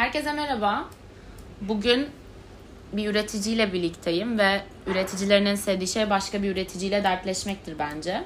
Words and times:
Herkese 0.00 0.32
merhaba. 0.32 0.88
Bugün 1.60 2.06
bir 2.92 3.10
üreticiyle 3.10 3.72
birlikteyim 3.72 4.38
ve 4.38 4.60
üreticilerin 4.86 5.46
en 5.46 5.54
sevdiği 5.54 5.88
şey 5.88 6.10
başka 6.10 6.42
bir 6.42 6.52
üreticiyle 6.52 7.04
dertleşmektir 7.04 7.78
bence. 7.78 8.24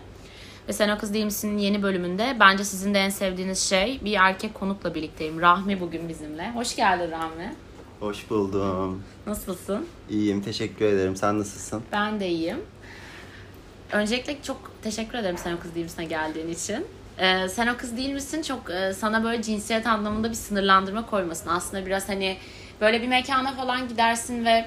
Ve 0.68 0.72
Sen 0.72 0.88
O 0.88 0.98
Kız 0.98 1.14
Değil 1.14 1.24
Misin 1.24 1.58
yeni 1.58 1.82
bölümünde 1.82 2.36
bence 2.40 2.64
sizin 2.64 2.94
de 2.94 2.98
en 2.98 3.08
sevdiğiniz 3.08 3.58
şey 3.58 4.00
bir 4.04 4.16
erkek 4.20 4.54
konukla 4.54 4.94
birlikteyim. 4.94 5.40
Rahmi 5.40 5.80
bugün 5.80 6.08
bizimle. 6.08 6.50
Hoş 6.50 6.76
geldin 6.76 7.10
Rahmi. 7.10 7.54
Hoş 8.00 8.30
buldum. 8.30 9.02
Nasılsın? 9.26 9.86
İyiyim, 10.10 10.42
teşekkür 10.42 10.84
ederim. 10.84 11.16
Sen 11.16 11.38
nasılsın? 11.38 11.82
Ben 11.92 12.20
de 12.20 12.28
iyiyim. 12.28 12.60
Öncelikle 13.92 14.42
çok 14.42 14.72
teşekkür 14.82 15.18
ederim 15.18 15.38
Sen 15.38 15.52
O 15.52 15.58
Kız 15.60 15.74
Değil 15.74 15.84
Misin'e 15.84 16.04
geldiğin 16.04 16.48
için. 16.48 16.86
Ee, 17.18 17.48
sen 17.48 17.66
o 17.66 17.76
kız 17.76 17.96
değil 17.96 18.10
misin? 18.12 18.42
Çok 18.42 18.70
e, 18.70 18.92
sana 18.92 19.24
böyle 19.24 19.42
cinsiyet 19.42 19.86
anlamında 19.86 20.30
bir 20.30 20.34
sınırlandırma 20.34 21.06
koymasın. 21.06 21.48
Aslında 21.50 21.86
biraz 21.86 22.08
hani 22.08 22.36
böyle 22.80 23.02
bir 23.02 23.08
mekana 23.08 23.52
falan 23.52 23.88
gidersin 23.88 24.44
ve 24.44 24.64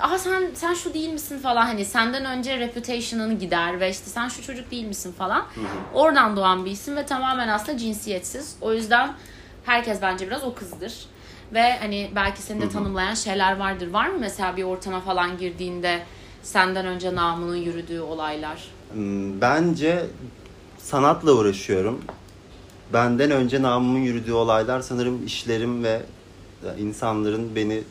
aha 0.00 0.18
sen 0.18 0.50
sen 0.54 0.74
şu 0.74 0.94
değil 0.94 1.12
misin 1.12 1.38
falan 1.38 1.66
hani 1.66 1.84
senden 1.84 2.24
önce 2.24 2.58
reputation'ını 2.58 3.34
gider 3.38 3.80
ve 3.80 3.90
işte 3.90 4.10
sen 4.10 4.28
şu 4.28 4.42
çocuk 4.42 4.70
değil 4.70 4.86
misin 4.86 5.12
falan. 5.12 5.46
Oradan 5.94 6.36
doğan 6.36 6.64
bir 6.64 6.70
isim 6.70 6.96
ve 6.96 7.06
tamamen 7.06 7.48
aslında 7.48 7.78
cinsiyetsiz. 7.78 8.56
O 8.60 8.72
yüzden 8.72 9.12
herkes 9.64 10.02
bence 10.02 10.26
biraz 10.26 10.44
o 10.44 10.54
kızdır. 10.54 10.94
Ve 11.54 11.78
hani 11.78 12.10
belki 12.14 12.42
seni 12.42 12.60
de 12.60 12.68
tanımlayan 12.68 13.14
şeyler 13.14 13.56
vardır. 13.56 13.90
Var 13.92 14.06
mı 14.08 14.16
mesela 14.20 14.56
bir 14.56 14.62
ortama 14.62 15.00
falan 15.00 15.38
girdiğinde 15.38 16.02
senden 16.42 16.86
önce 16.86 17.14
namının 17.14 17.56
yürüdüğü 17.56 18.00
olaylar? 18.00 18.64
Hmm, 18.92 19.40
Bence 19.40 20.06
sanatla 20.82 21.32
uğraşıyorum. 21.32 22.00
Benden 22.92 23.30
önce 23.30 23.62
namımın 23.62 23.98
yürüdüğü 23.98 24.32
olaylar 24.32 24.80
sanırım 24.80 25.26
işlerim 25.26 25.84
ve 25.84 26.02
insanların 26.78 27.56
beni 27.56 27.82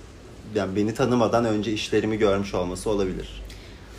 yani 0.56 0.76
beni 0.76 0.94
tanımadan 0.94 1.46
önce 1.46 1.72
işlerimi 1.74 2.18
görmüş 2.18 2.54
olması 2.54 2.90
olabilir. 2.90 3.42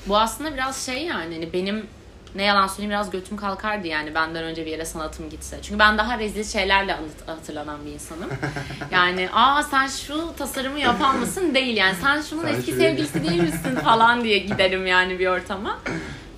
Bu 0.06 0.18
aslında 0.18 0.54
biraz 0.54 0.86
şey 0.86 1.04
yani 1.04 1.34
hani 1.34 1.52
benim 1.52 1.86
ne 2.34 2.42
yalan 2.42 2.66
söyleyeyim 2.66 2.90
biraz 2.90 3.10
götüm 3.10 3.36
kalkardı 3.36 3.86
yani 3.86 4.14
benden 4.14 4.44
önce 4.44 4.66
bir 4.66 4.70
yere 4.70 4.84
sanatım 4.84 5.30
gitse. 5.30 5.58
Çünkü 5.62 5.78
ben 5.78 5.98
daha 5.98 6.18
rezil 6.18 6.44
şeylerle 6.44 6.96
hatırlanan 7.26 7.78
bir 7.86 7.90
insanım. 7.92 8.30
Yani 8.92 9.28
aa 9.32 9.62
sen 9.62 9.86
şu 9.86 10.32
tasarımı 10.38 10.78
yapan 10.80 11.18
mısın? 11.18 11.54
Değil 11.54 11.76
yani. 11.76 11.94
Sen 12.02 12.22
şunun 12.22 12.42
Sen 12.42 12.48
eski 12.54 12.70
şuraya- 12.72 12.90
sevgilisi 12.90 13.28
değil 13.28 13.42
misin 13.42 13.74
falan 13.84 14.24
diye 14.24 14.38
giderim 14.38 14.86
yani 14.86 15.18
bir 15.18 15.26
ortama. 15.26 15.78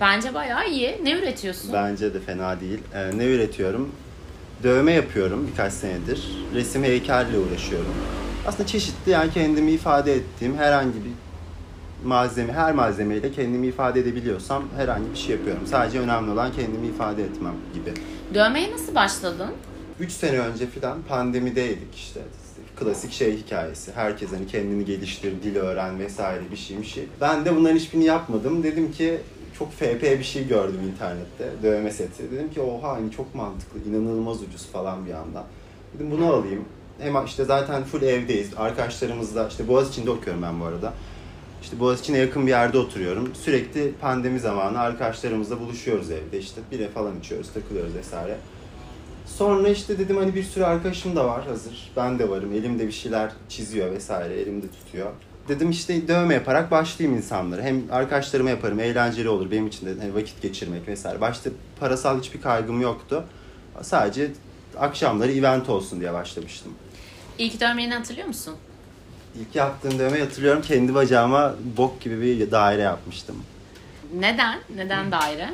Bence 0.03 0.35
bayağı 0.35 0.71
iyi. 0.71 1.01
Ne 1.05 1.13
üretiyorsun? 1.13 1.73
Bence 1.73 2.15
de 2.15 2.21
fena 2.21 2.61
değil. 2.61 2.79
Ee, 2.95 3.19
ne 3.19 3.25
üretiyorum? 3.25 3.93
Dövme 4.63 4.93
yapıyorum 4.93 5.49
birkaç 5.53 5.73
senedir. 5.73 6.29
Resim 6.55 6.85
heykelle 6.85 7.39
uğraşıyorum. 7.39 7.95
Aslında 8.47 8.67
çeşitli 8.67 9.11
yani 9.13 9.33
kendimi 9.33 9.71
ifade 9.71 10.15
ettiğim 10.15 10.57
herhangi 10.57 10.95
bir 10.95 11.13
malzeme, 12.05 12.53
her 12.53 12.73
malzemeyle 12.73 13.33
kendimi 13.33 13.67
ifade 13.67 14.01
edebiliyorsam 14.01 14.65
herhangi 14.77 15.11
bir 15.11 15.19
şey 15.19 15.37
yapıyorum. 15.37 15.67
Sadece 15.67 16.01
önemli 16.01 16.31
olan 16.31 16.53
kendimi 16.53 16.87
ifade 16.87 17.25
etmem 17.25 17.55
gibi. 17.75 17.95
Dövmeye 18.35 18.73
nasıl 18.73 18.95
başladın? 18.95 19.51
3 20.01 20.13
sene 20.13 20.39
önce 20.39 20.67
filan 20.67 21.03
pandemideydik 21.03 21.95
işte. 21.95 22.21
Klasik 22.77 23.13
şey 23.13 23.37
hikayesi. 23.37 23.93
Herkes 23.93 24.33
hani 24.33 24.47
kendini 24.47 24.85
geliştir, 24.85 25.33
dil 25.43 25.57
öğren 25.57 25.99
vesaire 25.99 26.43
bir 26.51 26.57
şey 26.57 26.79
bir 26.79 26.87
şey. 26.87 27.05
Ben 27.21 27.45
de 27.45 27.57
bunların 27.57 27.77
hiçbirini 27.77 28.05
yapmadım. 28.05 28.63
Dedim 28.63 28.93
ki 28.93 29.21
çok 29.59 29.73
FP 29.73 30.03
bir 30.03 30.25
şey 30.25 30.49
gördüm 30.49 30.81
internette. 30.95 31.63
Dövme 31.63 31.91
seti. 31.91 32.31
Dedim 32.33 32.51
ki 32.51 32.61
oha 32.61 32.93
hani 32.93 33.11
çok 33.11 33.35
mantıklı, 33.35 33.91
inanılmaz 33.91 34.43
ucuz 34.43 34.67
falan 34.67 35.07
bir 35.07 35.13
anda. 35.13 35.45
Dedim 35.95 36.11
bunu 36.11 36.27
alayım. 36.27 36.65
Hem 36.99 37.25
işte 37.25 37.45
zaten 37.45 37.85
full 37.85 38.03
evdeyiz. 38.03 38.51
Arkadaşlarımızla 38.57 39.49
işte 39.49 39.69
Boğaziçi'nde 39.69 40.11
okuyorum 40.11 40.43
ben 40.43 40.61
bu 40.61 40.65
arada. 40.65 40.93
İşte 41.63 41.81
Boğaziçi'ne 41.81 42.19
yakın 42.19 42.47
bir 42.47 42.51
yerde 42.51 42.79
oturuyorum. 42.79 43.35
Sürekli 43.35 43.93
pandemi 43.93 44.41
zamanı 44.41 44.81
arkadaşlarımızla 44.81 45.61
buluşuyoruz 45.61 46.11
evde. 46.11 46.39
İşte 46.39 46.61
bire 46.73 46.89
falan 46.89 47.19
içiyoruz, 47.19 47.53
takılıyoruz 47.53 47.95
vesaire. 47.95 48.37
Sonra 49.27 49.69
işte 49.69 49.99
dedim 49.99 50.17
hani 50.17 50.35
bir 50.35 50.43
sürü 50.43 50.65
arkadaşım 50.65 51.17
da 51.17 51.27
var 51.27 51.47
hazır. 51.47 51.93
Ben 51.97 52.19
de 52.19 52.29
varım. 52.29 52.53
Elimde 52.53 52.87
bir 52.87 52.93
şeyler 52.93 53.33
çiziyor 53.49 53.91
vesaire. 53.91 54.35
Elimde 54.41 54.67
tutuyor. 54.71 55.11
Dedim 55.49 55.71
işte 55.71 56.09
dövme 56.09 56.35
yaparak 56.35 56.71
başlayayım 56.71 57.19
insanlara. 57.19 57.63
Hem 57.63 57.83
arkadaşlarıma 57.93 58.51
yaparım. 58.51 58.81
Eğlenceli 58.81 59.29
olur. 59.29 59.51
Benim 59.51 59.67
için 59.67 59.87
de 59.87 60.01
hani 60.01 60.15
vakit 60.15 60.43
geçirmek 60.43 60.89
vesaire. 60.89 61.21
Başta 61.21 61.51
parasal 61.81 62.21
hiçbir 62.21 62.41
kaygım 62.41 62.81
yoktu. 62.81 63.25
Sadece 63.83 64.31
akşamları 64.79 65.33
event 65.33 65.69
olsun 65.69 66.01
diye 66.01 66.13
başlamıştım. 66.13 66.73
İlk 67.39 67.61
dövmeni 67.61 67.95
hatırlıyor 67.95 68.27
musun? 68.27 68.55
İlk 69.41 69.55
yaptığım 69.57 69.99
dövme 69.99 70.21
hatırlıyorum. 70.21 70.63
Kendi 70.63 70.95
bacağıma 70.95 71.55
bok 71.77 72.01
gibi 72.01 72.21
bir 72.21 72.51
daire 72.51 72.83
yapmıştım. 72.83 73.37
Neden? 74.19 74.59
Neden 74.77 75.13
daire? 75.13 75.51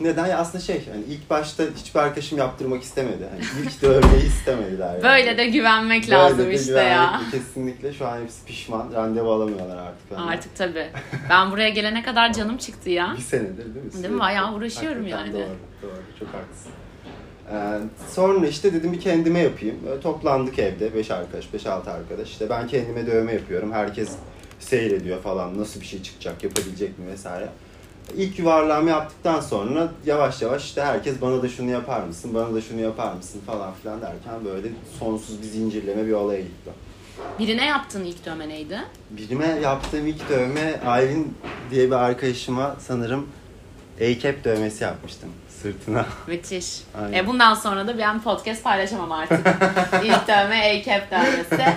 Neden? 0.00 0.26
Ya 0.26 0.38
aslında 0.38 0.64
şey 0.64 0.82
hani 0.92 1.02
ilk 1.04 1.30
başta 1.30 1.64
hiçbir 1.76 2.00
arkadaşım 2.00 2.38
yaptırmak 2.38 2.82
istemedi. 2.82 3.28
Hani 3.30 3.64
ilk 3.66 3.82
dövmeyi 3.82 4.26
istemediler. 4.26 4.92
yani. 4.92 5.02
Böyle 5.02 5.38
de 5.38 5.46
güvenmek 5.46 6.02
Böyle 6.02 6.14
lazım 6.14 6.38
de 6.46 6.54
işte 6.54 6.72
ya. 6.72 7.04
güvenlik 7.06 7.30
Kesinlikle 7.30 7.92
şu 7.92 8.06
an 8.06 8.20
hepsi 8.22 8.44
pişman. 8.44 8.92
Randevu 8.94 9.32
alamıyorlar 9.32 9.76
artık. 9.76 10.10
benden. 10.10 10.22
Artık 10.22 10.56
tabii. 10.56 10.86
Ben 11.30 11.50
buraya 11.50 11.68
gelene 11.68 12.02
kadar 12.02 12.32
canım 12.32 12.56
çıktı 12.56 12.90
ya. 12.90 13.14
Bir 13.16 13.22
senedir 13.22 13.74
değil 13.74 13.84
mi? 13.86 13.92
Değil 14.02 14.14
mi? 14.14 14.20
Bayağı 14.20 14.54
uğraşıyorum 14.54 14.98
Hakikaten 15.02 15.24
yani. 15.26 15.32
Doğru, 15.34 15.56
doğru. 15.82 16.02
Çok 16.18 16.28
haklısın. 16.28 16.72
Ee, 17.52 17.78
sonra 18.14 18.46
işte 18.46 18.72
dedim 18.72 18.92
bir 18.92 19.00
kendime 19.00 19.38
yapayım. 19.38 19.76
Böyle 19.86 20.00
toplandık 20.00 20.58
evde. 20.58 20.94
5 20.94 21.10
arkadaş, 21.10 21.44
5-6 21.54 21.90
arkadaş. 21.90 22.28
İşte 22.30 22.50
ben 22.50 22.66
kendime 22.68 23.06
dövme 23.06 23.32
yapıyorum. 23.32 23.72
Herkes 23.72 24.12
seyrediyor 24.60 25.22
falan. 25.22 25.58
Nasıl 25.58 25.80
bir 25.80 25.86
şey 25.86 26.02
çıkacak, 26.02 26.44
yapabilecek 26.44 26.98
mi 26.98 27.06
vesaire. 27.06 27.48
İlk 28.16 28.38
yuvarlağımı 28.38 28.90
yaptıktan 28.90 29.40
sonra 29.40 29.88
yavaş 30.06 30.42
yavaş 30.42 30.64
işte 30.64 30.82
herkes 30.82 31.20
bana 31.20 31.42
da 31.42 31.48
şunu 31.48 31.70
yapar 31.70 32.00
mısın, 32.02 32.34
bana 32.34 32.54
da 32.54 32.60
şunu 32.60 32.80
yapar 32.80 33.12
mısın 33.12 33.40
falan 33.46 33.74
filan 33.82 34.00
derken 34.02 34.44
böyle 34.44 34.68
sonsuz 34.98 35.42
bir 35.42 35.46
zincirleme 35.46 36.06
bir 36.06 36.12
olaya 36.12 36.40
gitti. 36.40 36.70
Birine 37.38 37.66
yaptığın 37.66 38.04
ilk 38.04 38.26
dövme 38.26 38.48
neydi? 38.48 38.78
Birime 39.10 39.46
yaptığım 39.46 40.06
ilk 40.06 40.28
dövme 40.28 40.80
Aylin 40.86 41.34
diye 41.70 41.86
bir 41.86 41.96
arkadaşıma 41.96 42.76
sanırım 42.80 43.26
A-cap 44.00 44.44
dövmesi 44.44 44.84
yapmıştım 44.84 45.28
sırtına. 45.62 46.06
Müthiş. 46.26 46.80
Aynen. 47.00 47.12
E 47.12 47.26
bundan 47.26 47.54
sonra 47.54 47.86
da 47.86 47.98
ben 47.98 48.20
podcast 48.22 48.64
paylaşamam 48.64 49.12
artık. 49.12 49.46
İlk 50.04 50.28
dövme 50.28 50.80
A-Cap 50.80 51.10
dövmesi. 51.10 51.74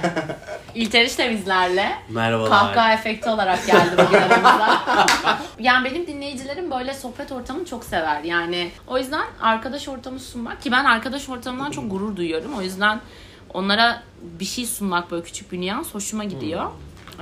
İlteriş 0.75 1.15
temizlerle 1.15 1.91
Merhabalar. 2.09 2.49
kahkaha 2.49 2.93
efekti 2.93 3.29
olarak 3.29 3.67
geldi 3.67 3.91
bugün 4.07 4.21
aramıza. 4.21 4.81
yani 5.59 5.91
benim 5.91 6.07
dinleyicilerim 6.07 6.71
böyle 6.71 6.93
sohbet 6.93 7.31
ortamını 7.31 7.65
çok 7.65 7.83
sever. 7.83 8.23
Yani 8.23 8.71
o 8.87 8.97
yüzden 8.97 9.25
arkadaş 9.41 9.87
ortamı 9.87 10.19
sunmak 10.19 10.61
ki 10.61 10.71
ben 10.71 10.85
arkadaş 10.85 11.29
ortamından 11.29 11.71
çok 11.71 11.91
gurur 11.91 12.15
duyuyorum. 12.15 12.53
O 12.57 12.61
yüzden 12.61 12.99
onlara 13.53 14.03
bir 14.21 14.45
şey 14.45 14.65
sunmak 14.65 15.11
böyle 15.11 15.23
küçük 15.23 15.51
bir 15.51 15.61
nüans 15.61 15.93
hoşuma 15.93 16.23
gidiyor. 16.23 16.71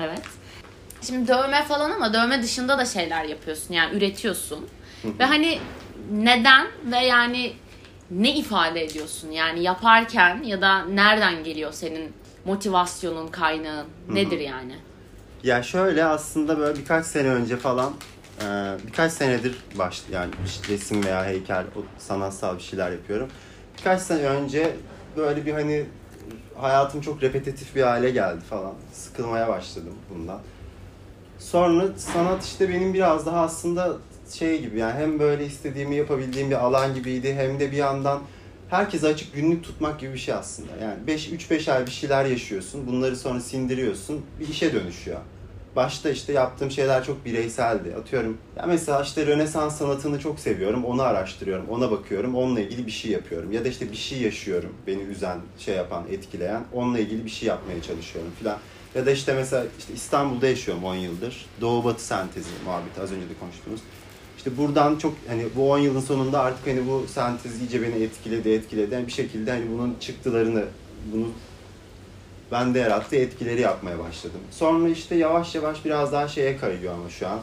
Evet. 0.03 0.21
Şimdi 1.01 1.27
dövme 1.27 1.63
falan 1.63 1.91
ama 1.91 2.13
dövme 2.13 2.43
dışında 2.43 2.77
da 2.77 2.85
şeyler 2.85 3.23
yapıyorsun. 3.23 3.73
Yani 3.73 3.97
üretiyorsun. 3.97 4.67
Ve 5.19 5.25
hani 5.25 5.59
neden 6.11 6.67
ve 6.91 6.97
yani 6.97 7.53
ne 8.11 8.35
ifade 8.35 8.83
ediyorsun? 8.83 9.31
Yani 9.31 9.63
yaparken 9.63 10.43
ya 10.43 10.61
da 10.61 10.85
nereden 10.85 11.43
geliyor 11.43 11.71
senin 11.71 12.13
motivasyonun, 12.45 13.27
kaynağın? 13.27 13.87
Nedir 14.09 14.39
yani? 14.39 14.75
Ya 15.43 15.63
şöyle 15.63 16.05
aslında 16.05 16.57
böyle 16.59 16.79
birkaç 16.79 17.05
sene 17.05 17.27
önce 17.29 17.57
falan 17.57 17.93
e, 18.41 18.77
birkaç 18.87 19.11
senedir 19.11 19.55
baş 19.75 20.01
yani 20.11 20.31
işte 20.45 20.73
resim 20.73 21.03
veya 21.03 21.25
heykel 21.25 21.65
sanatsal 21.97 22.57
bir 22.57 22.63
şeyler 22.63 22.91
yapıyorum. 22.91 23.29
Birkaç 23.77 24.01
sene 24.01 24.21
önce 24.27 24.75
böyle 25.17 25.45
bir 25.45 25.53
hani 25.53 25.85
hayatım 26.55 27.01
çok 27.01 27.23
repetitif 27.23 27.75
bir 27.75 27.81
hale 27.81 28.09
geldi 28.09 28.41
falan. 28.49 28.73
Sıkılmaya 28.93 29.47
başladım 29.47 29.95
bundan. 30.13 30.39
Sonra 31.39 31.83
sanat 31.97 32.45
işte 32.45 32.69
benim 32.69 32.93
biraz 32.93 33.25
daha 33.25 33.41
aslında 33.41 33.97
şey 34.31 34.61
gibi 34.61 34.79
yani 34.79 34.93
hem 34.93 35.19
böyle 35.19 35.45
istediğimi 35.45 35.95
yapabildiğim 35.95 36.49
bir 36.49 36.55
alan 36.55 36.93
gibiydi 36.93 37.33
hem 37.33 37.59
de 37.59 37.71
bir 37.71 37.77
yandan 37.77 38.21
herkese 38.69 39.07
açık 39.07 39.33
günlük 39.33 39.63
tutmak 39.63 39.99
gibi 39.99 40.13
bir 40.13 40.19
şey 40.19 40.33
aslında. 40.33 40.71
Yani 40.81 41.07
5 41.07 41.29
3-5 41.29 41.71
ay 41.71 41.85
bir 41.85 41.91
şeyler 41.91 42.25
yaşıyorsun. 42.25 42.87
Bunları 42.87 43.15
sonra 43.15 43.39
sindiriyorsun. 43.39 44.25
Bir 44.39 44.47
işe 44.47 44.73
dönüşüyor. 44.73 45.19
Başta 45.75 46.09
işte 46.09 46.33
yaptığım 46.33 46.71
şeyler 46.71 47.03
çok 47.03 47.25
bireyseldi. 47.25 47.95
Atıyorum 47.95 48.37
ya 48.57 48.65
mesela 48.67 49.01
işte 49.03 49.25
Rönesans 49.25 49.77
sanatını 49.77 50.19
çok 50.19 50.39
seviyorum. 50.39 50.85
Onu 50.85 51.01
araştırıyorum, 51.01 51.69
ona 51.69 51.91
bakıyorum. 51.91 52.35
Onunla 52.35 52.59
ilgili 52.59 52.85
bir 52.85 52.91
şey 52.91 53.11
yapıyorum. 53.11 53.51
Ya 53.51 53.65
da 53.65 53.67
işte 53.67 53.91
bir 53.91 53.97
şey 53.97 54.21
yaşıyorum. 54.21 54.73
Beni 54.87 55.01
üzen, 55.01 55.37
şey 55.59 55.75
yapan, 55.75 56.03
etkileyen. 56.11 56.63
Onunla 56.73 56.99
ilgili 56.99 57.25
bir 57.25 57.29
şey 57.29 57.49
yapmaya 57.49 57.81
çalışıyorum 57.81 58.31
filan. 58.39 58.57
Ya 58.95 59.05
da 59.05 59.11
işte 59.11 59.33
mesela 59.33 59.65
işte 59.79 59.93
İstanbul'da 59.93 60.47
yaşıyorum 60.47 60.83
10 60.83 60.95
yıldır. 60.95 61.45
Doğu 61.61 61.83
Batı 61.83 62.03
sentezi 62.03 62.49
muhabbeti 62.65 63.01
az 63.01 63.11
önce 63.11 63.29
de 63.29 63.33
konuştuğumuz. 63.39 63.81
İşte 64.39 64.57
buradan 64.57 64.97
çok 64.97 65.13
hani 65.27 65.45
bu 65.55 65.71
10 65.71 65.77
yılın 65.77 65.99
sonunda 65.99 66.39
artık 66.39 66.67
hani 66.67 66.87
bu 66.87 67.05
sentez 67.07 67.61
iyice 67.61 67.81
beni 67.81 68.03
etkiledi 68.03 68.49
etkiledi. 68.49 68.93
Yani 68.93 69.07
bir 69.07 69.11
şekilde 69.11 69.51
hani 69.51 69.65
bunun 69.71 69.95
çıktılarını 69.99 70.65
bunu 71.13 71.27
bende 72.51 72.79
yarattığı 72.79 73.15
etkileri 73.15 73.61
yapmaya 73.61 73.99
başladım. 73.99 74.39
Sonra 74.51 74.89
işte 74.89 75.15
yavaş 75.15 75.55
yavaş 75.55 75.85
biraz 75.85 76.11
daha 76.11 76.27
şeye 76.27 76.57
kayıyor 76.57 76.93
ama 76.93 77.09
şu 77.09 77.27
an. 77.27 77.39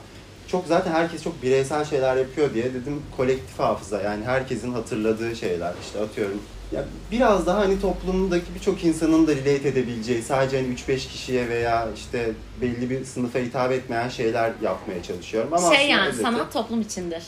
Çok 0.49 0.67
zaten 0.67 0.93
herkes 0.93 1.23
çok 1.23 1.43
bireysel 1.43 1.85
şeyler 1.85 2.17
yapıyor 2.17 2.55
diye 2.55 2.75
dedim 2.75 3.03
kolektif 3.17 3.59
hafıza 3.59 4.03
yani 4.03 4.25
herkesin 4.25 4.73
hatırladığı 4.73 5.37
şeyler 5.37 5.75
işte 5.83 6.01
atıyorum. 6.01 6.43
Ya 6.73 6.85
biraz 7.11 7.47
daha 7.47 7.59
hani 7.59 7.81
toplumdaki 7.81 8.45
birçok 8.55 8.85
insanın 8.85 9.27
da 9.27 9.33
relate 9.37 9.69
edebileceği 9.69 10.23
sadece 10.23 10.57
hani 10.63 10.75
3-5 10.75 10.97
kişiye 11.09 11.49
veya 11.49 11.89
işte 11.97 12.31
belli 12.61 12.91
bir 12.91 13.05
sınıfa 13.05 13.39
hitap 13.39 13.73
etmeyen 13.73 14.09
şeyler 14.09 14.53
yapmaya 14.63 15.03
çalışıyorum. 15.03 15.51
Ama 15.55 15.77
şey 15.77 15.89
yani 15.89 16.09
özeti- 16.09 16.23
sanat 16.23 16.53
toplum 16.53 16.81
içindir. 16.81 17.23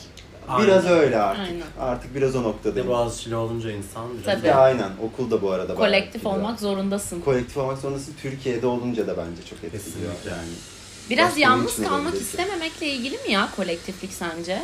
Biraz 0.61 0.85
öyle 0.85 1.17
artık. 1.19 1.43
Aynen. 1.45 1.89
Artık 1.91 2.15
biraz 2.15 2.35
o 2.35 2.39
Bir 2.39 2.43
de 2.43 2.47
noktadayım. 2.47 2.87
Boğaziçi'li 2.89 3.35
olunca 3.35 3.71
insan 3.71 4.05
biraz 4.13 4.25
Tabii. 4.25 4.43
De 4.43 4.55
aynen 4.55 4.89
okulda 5.03 5.41
bu 5.41 5.51
arada. 5.51 5.67
bayağı 5.67 5.77
Kolektif 5.91 6.15
etkiliyor. 6.15 6.37
olmak 6.37 6.59
zorundasın. 6.59 7.21
Kolektif 7.21 7.57
olmak 7.57 7.77
sonrası 7.79 8.11
Türkiye'de 8.21 8.67
olunca 8.67 9.07
da 9.07 9.17
bence 9.17 9.41
çok 9.49 9.63
etkiliyor. 9.63 10.11
Yani 10.29 10.47
Biraz 11.09 11.27
Başka 11.29 11.39
yalnız 11.41 11.75
kalmak 11.75 12.01
olabilir. 12.01 12.21
istememekle 12.21 12.87
ilgili 12.87 13.15
mi 13.17 13.31
ya 13.31 13.49
kolektiflik 13.55 14.13
sence? 14.13 14.61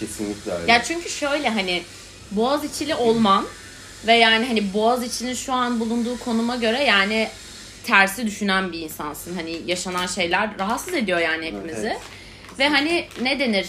kesinlikle 0.00 0.52
öyle. 0.52 0.72
Ya 0.72 0.82
çünkü 0.82 1.08
şöyle 1.08 1.48
hani 1.48 1.82
Boğaziçi'li 2.30 2.94
olman 2.94 3.44
ve 4.06 4.12
yani 4.12 4.46
hani 4.46 4.74
Boğaziçi'nin 4.74 5.34
şu 5.34 5.52
an 5.52 5.80
bulunduğu 5.80 6.18
konuma 6.18 6.56
göre 6.56 6.84
yani 6.84 7.28
tersi 7.84 8.26
düşünen 8.26 8.72
bir 8.72 8.80
insansın. 8.80 9.34
Hani 9.34 9.60
yaşanan 9.66 10.06
şeyler 10.06 10.58
rahatsız 10.58 10.94
ediyor 10.94 11.18
yani 11.18 11.46
hepimizi. 11.46 11.86
Evet. 11.86 12.00
Ve 12.58 12.68
hani 12.68 13.04
ne 13.22 13.40
denir? 13.40 13.66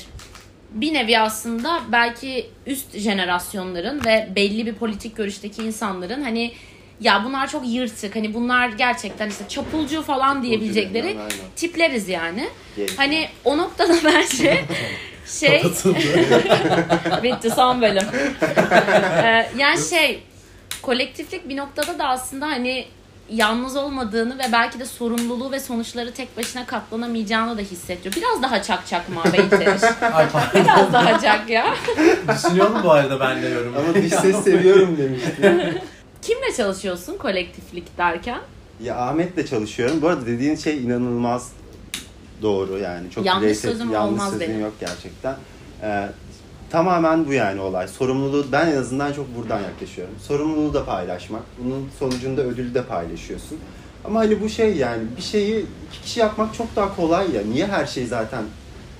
Bir 0.71 0.93
nevi 0.93 1.19
aslında 1.19 1.81
belki 1.91 2.49
üst 2.65 2.97
jenerasyonların 2.97 4.05
ve 4.05 4.29
belli 4.35 4.65
bir 4.65 4.73
politik 4.73 5.17
görüşteki 5.17 5.63
insanların 5.63 6.23
hani 6.23 6.53
ya 6.99 7.23
bunlar 7.25 7.47
çok 7.47 7.67
yırtık 7.67 8.15
hani 8.15 8.33
bunlar 8.33 8.69
gerçekten 8.69 9.29
işte 9.29 9.43
çapulcu 9.49 10.01
falan 10.01 10.43
diyebilecekleri 10.43 11.17
tipleriz 11.55 12.09
yani. 12.09 12.49
Hani 12.97 13.29
o 13.45 13.57
noktada 13.57 13.93
bence 14.03 14.65
şey 15.27 15.63
bitti 17.23 17.49
son 17.55 17.81
bölüm. 17.81 18.03
Ee, 19.23 19.49
yani 19.57 19.83
şey 19.89 20.23
kolektiflik 20.81 21.49
bir 21.49 21.57
noktada 21.57 21.99
da 21.99 22.07
aslında 22.07 22.47
hani 22.47 22.85
yalnız 23.29 23.75
olmadığını 23.75 24.37
ve 24.39 24.43
belki 24.51 24.79
de 24.79 24.85
sorumluluğu 24.85 25.51
ve 25.51 25.59
sonuçları 25.59 26.13
tek 26.13 26.37
başına 26.37 26.65
katlanamayacağını 26.65 27.57
da 27.57 27.61
hissediyor. 27.61 28.15
Biraz 28.15 28.43
daha 28.43 28.63
çak 28.63 28.87
çak. 28.87 29.01
Ay 30.13 30.29
pardon. 30.29 30.63
Biraz 30.63 30.93
daha 30.93 31.19
çak 31.19 31.49
ya. 31.49 31.75
Düşünüyorum 32.35 32.77
bu 32.83 32.91
arada 32.91 33.19
ben 33.19 33.41
de 33.41 33.47
yorum. 33.47 33.73
Ama 33.77 33.93
dış 33.93 34.13
ses 34.13 34.43
seviyorum 34.43 34.97
demiştim. 34.97 35.79
Kimle 36.21 36.53
çalışıyorsun 36.57 37.17
kolektiflik 37.17 37.97
derken? 37.97 38.39
ya 38.83 38.95
Ahmet'le 38.95 39.49
çalışıyorum. 39.49 40.01
Bu 40.01 40.07
arada 40.07 40.25
dediğin 40.25 40.55
şey 40.55 40.83
inanılmaz 40.83 41.51
doğru 42.41 42.77
yani. 42.77 43.11
Çok 43.11 43.25
Yanlış 43.25 43.43
bireysel- 43.43 43.71
sözüm 43.71 43.91
yanlış 43.91 44.11
olmaz 44.13 44.31
sözüm 44.33 44.47
benim. 44.49 44.61
yok 44.61 44.73
gerçekten. 44.79 45.35
Ee, 45.83 46.09
tamamen 46.69 47.27
bu 47.27 47.33
yani 47.33 47.61
olay. 47.61 47.87
Sorumluluğu 47.87 48.45
ben 48.51 48.67
en 48.67 48.77
azından 48.77 49.13
çok 49.13 49.35
buradan 49.35 49.59
yaklaşıyorum. 49.61 50.13
Sorumluluğu 50.27 50.73
da 50.73 50.85
paylaşmak. 50.85 51.41
Bunun 51.63 51.89
sonucunda 51.99 52.41
ödülü 52.41 52.73
de 52.73 52.83
paylaşıyorsun. 52.83 53.59
Ama 54.05 54.19
hani 54.19 54.41
bu 54.41 54.49
şey 54.49 54.75
yani 54.77 55.03
bir 55.17 55.21
şeyi 55.21 55.65
iki 55.91 56.01
kişi 56.03 56.19
yapmak 56.19 56.53
çok 56.53 56.75
daha 56.75 56.95
kolay 56.95 57.35
ya. 57.35 57.41
Niye 57.53 57.67
her 57.67 57.85
şeyi 57.85 58.07
zaten 58.07 58.43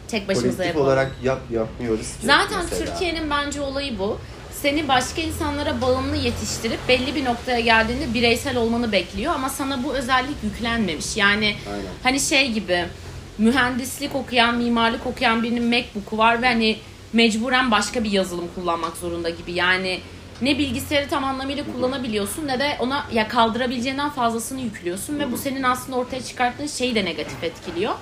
Tek 0.08 0.28
başımıza 0.28 0.48
kolektif 0.50 0.66
yapalım. 0.68 0.88
olarak 0.88 1.12
yap, 1.24 1.40
yapmıyoruz 1.52 2.08
ki? 2.08 2.26
Zaten 2.26 2.60
mesela? 2.72 2.86
Türkiye'nin 2.86 3.30
bence 3.30 3.62
olayı 3.62 4.00
bu. 4.00 4.18
Seni 4.62 4.88
başka 4.88 5.22
insanlara 5.22 5.82
bağımlı 5.82 6.16
yetiştirip 6.16 6.80
belli 6.88 7.16
bir 7.16 7.26
noktaya 7.26 7.60
geldiğinde 7.60 8.14
bireysel 8.14 8.58
olmanı 8.58 8.92
bekliyor 8.92 9.34
ama 9.34 9.50
sana 9.50 9.84
bu 9.84 9.94
özellik 9.94 10.36
yüklenmemiş. 10.44 11.18
Yani 11.18 11.56
Aynen. 11.72 11.86
hani 12.04 12.20
şey 12.20 12.52
gibi 12.52 12.86
mühendislik 13.38 14.16
okuyan, 14.16 14.56
mimarlık 14.56 15.06
okuyan 15.06 15.44
birinin 15.44 15.64
Macbook'u 15.64 16.18
var 16.18 16.42
ve 16.42 16.46
hani 16.46 16.78
mecburen 17.14 17.72
başka 17.72 18.04
bir 18.04 18.12
yazılım 18.12 18.46
kullanmak 18.56 18.98
zorunda 18.98 19.30
gibi. 19.30 19.52
Yani 19.52 20.00
ne 20.42 20.58
bilgisayarı 20.58 21.10
tam 21.10 21.24
anlamıyla 21.24 21.64
kullanabiliyorsun 21.74 22.48
ne 22.48 22.60
de 22.60 22.78
ona 22.80 23.06
ya 23.14 23.28
kaldırabileceğinden 23.28 24.10
fazlasını 24.10 24.62
yüklüyorsun 24.62 25.20
ve 25.20 25.32
bu 25.32 25.38
senin 25.38 25.64
aslında 25.64 25.98
ortaya 25.98 26.24
çıkarttığın 26.24 26.68
şeyi 26.68 26.96
de 26.96 27.06
negatif 27.06 27.44
etkiliyor. 27.44 27.94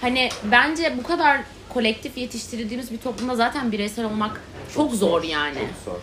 Hani 0.00 0.28
bence 0.50 0.94
bu 0.98 1.02
kadar 1.02 1.40
kolektif 1.68 2.16
yetiştirildiğimiz 2.16 2.90
bir 2.90 2.98
toplumda 2.98 3.36
zaten 3.36 3.72
bireysel 3.72 4.04
olmak 4.04 4.40
çok, 4.74 4.94
zor 4.94 5.22
yani. 5.22 5.54
Çok 5.54 5.94
zor. 5.94 6.00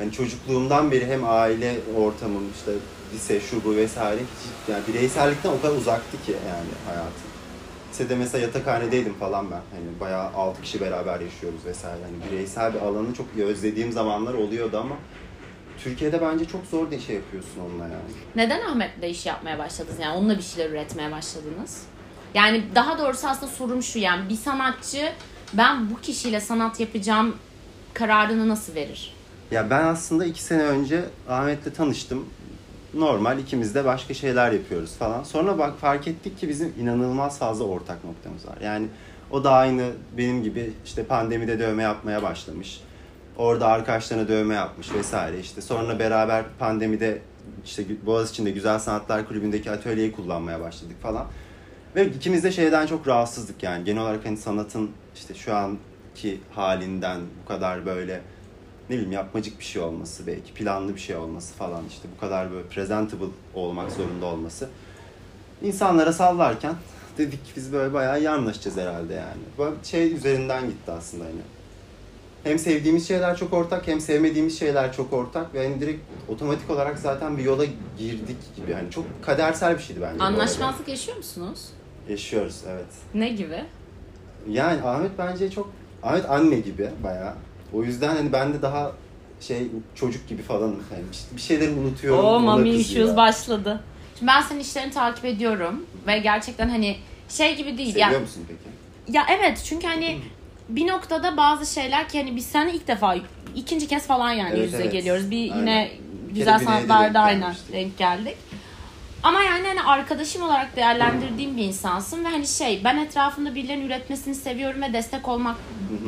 Yani 0.00 0.12
çocukluğumdan 0.12 0.90
beri 0.90 1.06
hem 1.06 1.20
aile 1.24 1.76
ortamım 1.96 2.52
işte 2.58 2.72
lise 3.14 3.40
şu 3.40 3.64
bu 3.64 3.76
vesaire 3.76 4.20
hiç 4.20 4.72
yani 4.72 4.82
bireysellikten 4.88 5.50
o 5.50 5.60
kadar 5.60 5.76
uzaktı 5.76 6.16
ki 6.26 6.32
yani 6.32 6.68
hayatım. 6.86 7.33
Lisede 7.94 8.14
mesela 8.16 8.42
yatakhanedeydim 8.42 9.14
falan 9.14 9.50
ben. 9.50 9.56
Hani 9.56 10.00
bayağı 10.00 10.32
6 10.34 10.62
kişi 10.62 10.80
beraber 10.80 11.20
yaşıyoruz 11.20 11.64
vesaire. 11.66 11.98
Hani 12.04 12.32
bireysel 12.32 12.74
bir 12.74 12.78
alanı 12.78 13.14
çok 13.14 13.26
özlediğim 13.38 13.92
zamanlar 13.92 14.34
oluyordu 14.34 14.78
ama 14.78 14.96
Türkiye'de 15.84 16.20
bence 16.20 16.44
çok 16.44 16.66
zor 16.66 16.90
bir 16.90 17.00
şey 17.00 17.14
yapıyorsun 17.14 17.60
onunla 17.60 17.82
yani. 17.82 17.94
Neden 18.36 18.60
Ahmet'le 18.60 19.04
iş 19.10 19.26
yapmaya 19.26 19.58
başladınız? 19.58 19.98
Yani 20.00 20.16
onunla 20.16 20.38
bir 20.38 20.42
şeyler 20.42 20.70
üretmeye 20.70 21.12
başladınız. 21.12 21.82
Yani 22.34 22.64
daha 22.74 22.98
doğrusu 22.98 23.28
aslında 23.28 23.52
sorum 23.52 23.82
şu 23.82 23.98
yani 23.98 24.28
bir 24.28 24.36
sanatçı 24.36 25.12
ben 25.52 25.90
bu 25.90 26.00
kişiyle 26.00 26.40
sanat 26.40 26.80
yapacağım 26.80 27.36
kararını 27.94 28.48
nasıl 28.48 28.74
verir? 28.74 29.14
Ya 29.50 29.70
ben 29.70 29.84
aslında 29.84 30.24
iki 30.24 30.42
sene 30.42 30.62
önce 30.62 31.04
Ahmet'le 31.28 31.74
tanıştım. 31.76 32.26
Normal 32.96 33.38
ikimiz 33.38 33.74
de 33.74 33.84
başka 33.84 34.14
şeyler 34.14 34.52
yapıyoruz 34.52 34.96
falan. 34.96 35.22
Sonra 35.22 35.58
bak 35.58 35.78
fark 35.78 36.08
ettik 36.08 36.38
ki 36.38 36.48
bizim 36.48 36.72
inanılmaz 36.80 37.38
fazla 37.38 37.64
ortak 37.64 38.04
noktamız 38.04 38.46
var. 38.46 38.56
Yani 38.62 38.86
o 39.30 39.44
da 39.44 39.52
aynı 39.52 39.90
benim 40.18 40.42
gibi 40.42 40.72
işte 40.84 41.04
pandemide 41.04 41.58
dövme 41.58 41.82
yapmaya 41.82 42.22
başlamış. 42.22 42.80
Orada 43.36 43.66
arkadaşlarına 43.66 44.28
dövme 44.28 44.54
yapmış 44.54 44.92
vesaire 44.92 45.40
işte. 45.40 45.60
Sonra 45.60 45.98
beraber 45.98 46.44
pandemide 46.58 47.18
işte 47.64 47.84
Boğaziçi'nde 48.06 48.50
Güzel 48.50 48.78
Sanatlar 48.78 49.28
Kulübü'ndeki 49.28 49.70
atölyeyi 49.70 50.12
kullanmaya 50.12 50.60
başladık 50.60 50.96
falan. 51.02 51.26
Ve 51.96 52.06
ikimiz 52.06 52.44
de 52.44 52.52
şeyden 52.52 52.86
çok 52.86 53.08
rahatsızdık 53.08 53.62
yani. 53.62 53.84
Genel 53.84 54.02
olarak 54.02 54.26
hani 54.26 54.36
sanatın 54.36 54.90
işte 55.14 55.34
şu 55.34 55.54
anki 55.54 56.40
halinden 56.54 57.20
bu 57.42 57.48
kadar 57.48 57.86
böyle 57.86 58.20
ne 58.90 58.94
bileyim 58.96 59.12
yapmacık 59.12 59.58
bir 59.58 59.64
şey 59.64 59.82
olması 59.82 60.26
belki 60.26 60.54
planlı 60.54 60.94
bir 60.94 61.00
şey 61.00 61.16
olması 61.16 61.54
falan 61.54 61.82
işte 61.88 62.08
bu 62.16 62.20
kadar 62.20 62.52
böyle 62.52 62.68
presentable 62.68 63.26
olmak 63.54 63.92
zorunda 63.92 64.26
olması. 64.26 64.68
İnsanlara 65.62 66.12
sallarken 66.12 66.74
dedik 67.18 67.40
biz 67.56 67.72
böyle 67.72 67.94
bayağı 67.94 68.18
iyi 68.18 68.30
anlaşacağız 68.30 68.76
herhalde 68.76 69.14
yani. 69.14 69.42
Böyle 69.58 69.74
şey 69.82 70.12
üzerinden 70.12 70.66
gitti 70.66 70.92
aslında 70.92 71.24
hani. 71.24 71.34
Hem 72.44 72.58
sevdiğimiz 72.58 73.08
şeyler 73.08 73.36
çok 73.36 73.52
ortak 73.52 73.88
hem 73.88 74.00
sevmediğimiz 74.00 74.58
şeyler 74.58 74.92
çok 74.92 75.12
ortak 75.12 75.54
ve 75.54 75.68
hani 75.68 75.80
direkt 75.80 76.00
otomatik 76.28 76.70
olarak 76.70 76.98
zaten 76.98 77.38
bir 77.38 77.44
yola 77.44 77.64
girdik 77.98 78.36
gibi. 78.56 78.72
Hani 78.72 78.90
çok 78.90 79.04
kadersel 79.22 79.76
bir 79.78 79.82
şeydi 79.82 80.00
bence. 80.02 80.24
Anlaşmazlık 80.24 80.88
yaşıyor 80.88 81.16
musunuz? 81.16 81.68
Yaşıyoruz 82.08 82.60
evet. 82.68 82.86
Ne 83.14 83.28
gibi? 83.28 83.64
Yani 84.48 84.82
Ahmet 84.82 85.10
bence 85.18 85.50
çok 85.50 85.72
Ahmet 86.02 86.30
anne 86.30 86.60
gibi 86.60 86.90
bayağı. 87.04 87.34
O 87.74 87.82
yüzden 87.82 88.16
hani 88.16 88.32
ben 88.32 88.54
de 88.54 88.62
daha 88.62 88.92
şey 89.40 89.66
çocuk 89.94 90.28
gibi 90.28 90.42
falanım. 90.42 90.82
Yani 90.92 91.02
bir- 91.36 91.40
şeyleri 91.40 91.70
unutuyorum. 91.70 92.24
O 92.24 92.40
mami 92.40 92.70
issues 92.70 93.16
başladı. 93.16 93.80
Şimdi 94.18 94.32
ben 94.32 94.40
senin 94.40 94.60
işlerini 94.60 94.92
takip 94.92 95.24
ediyorum 95.24 95.86
ve 96.06 96.18
gerçekten 96.18 96.68
hani 96.68 96.96
şey 97.28 97.56
gibi 97.56 97.78
değil. 97.78 97.92
Seviyor 97.92 98.10
ya, 98.10 98.18
musun 98.20 98.42
peki? 98.48 99.16
ya 99.16 99.26
evet 99.38 99.62
çünkü 99.68 99.86
hani 99.86 100.18
bir 100.68 100.86
noktada 100.86 101.36
bazı 101.36 101.74
şeyler 101.74 102.08
ki 102.08 102.18
hani 102.18 102.36
biz 102.36 102.46
seninle 102.46 102.74
ilk 102.74 102.88
defa 102.88 103.16
ikinci 103.56 103.86
kez 103.88 104.06
falan 104.06 104.32
yani 104.32 104.48
Evet, 104.50 104.58
yüz 104.64 104.72
yüze 104.72 104.82
evet. 104.82 104.92
geliyoruz. 104.92 105.30
Bir 105.30 105.50
Aynen. 105.50 105.60
yine 105.60 105.90
güzel 106.34 106.58
sanatlarda 106.58 107.20
aynen 107.20 107.54
denk 107.72 107.98
geldik. 107.98 108.36
Ama 109.24 109.42
yani 109.42 109.68
hani 109.68 109.82
arkadaşım 109.82 110.42
olarak 110.42 110.76
değerlendirdiğim 110.76 111.56
bir 111.56 111.64
insansın 111.64 112.24
ve 112.24 112.28
hani 112.28 112.46
şey 112.46 112.80
ben 112.84 112.96
etrafımda 112.96 113.54
birilerinin 113.54 113.86
üretmesini 113.86 114.34
seviyorum 114.34 114.82
ve 114.82 114.92
destek 114.92 115.28
olmak 115.28 115.56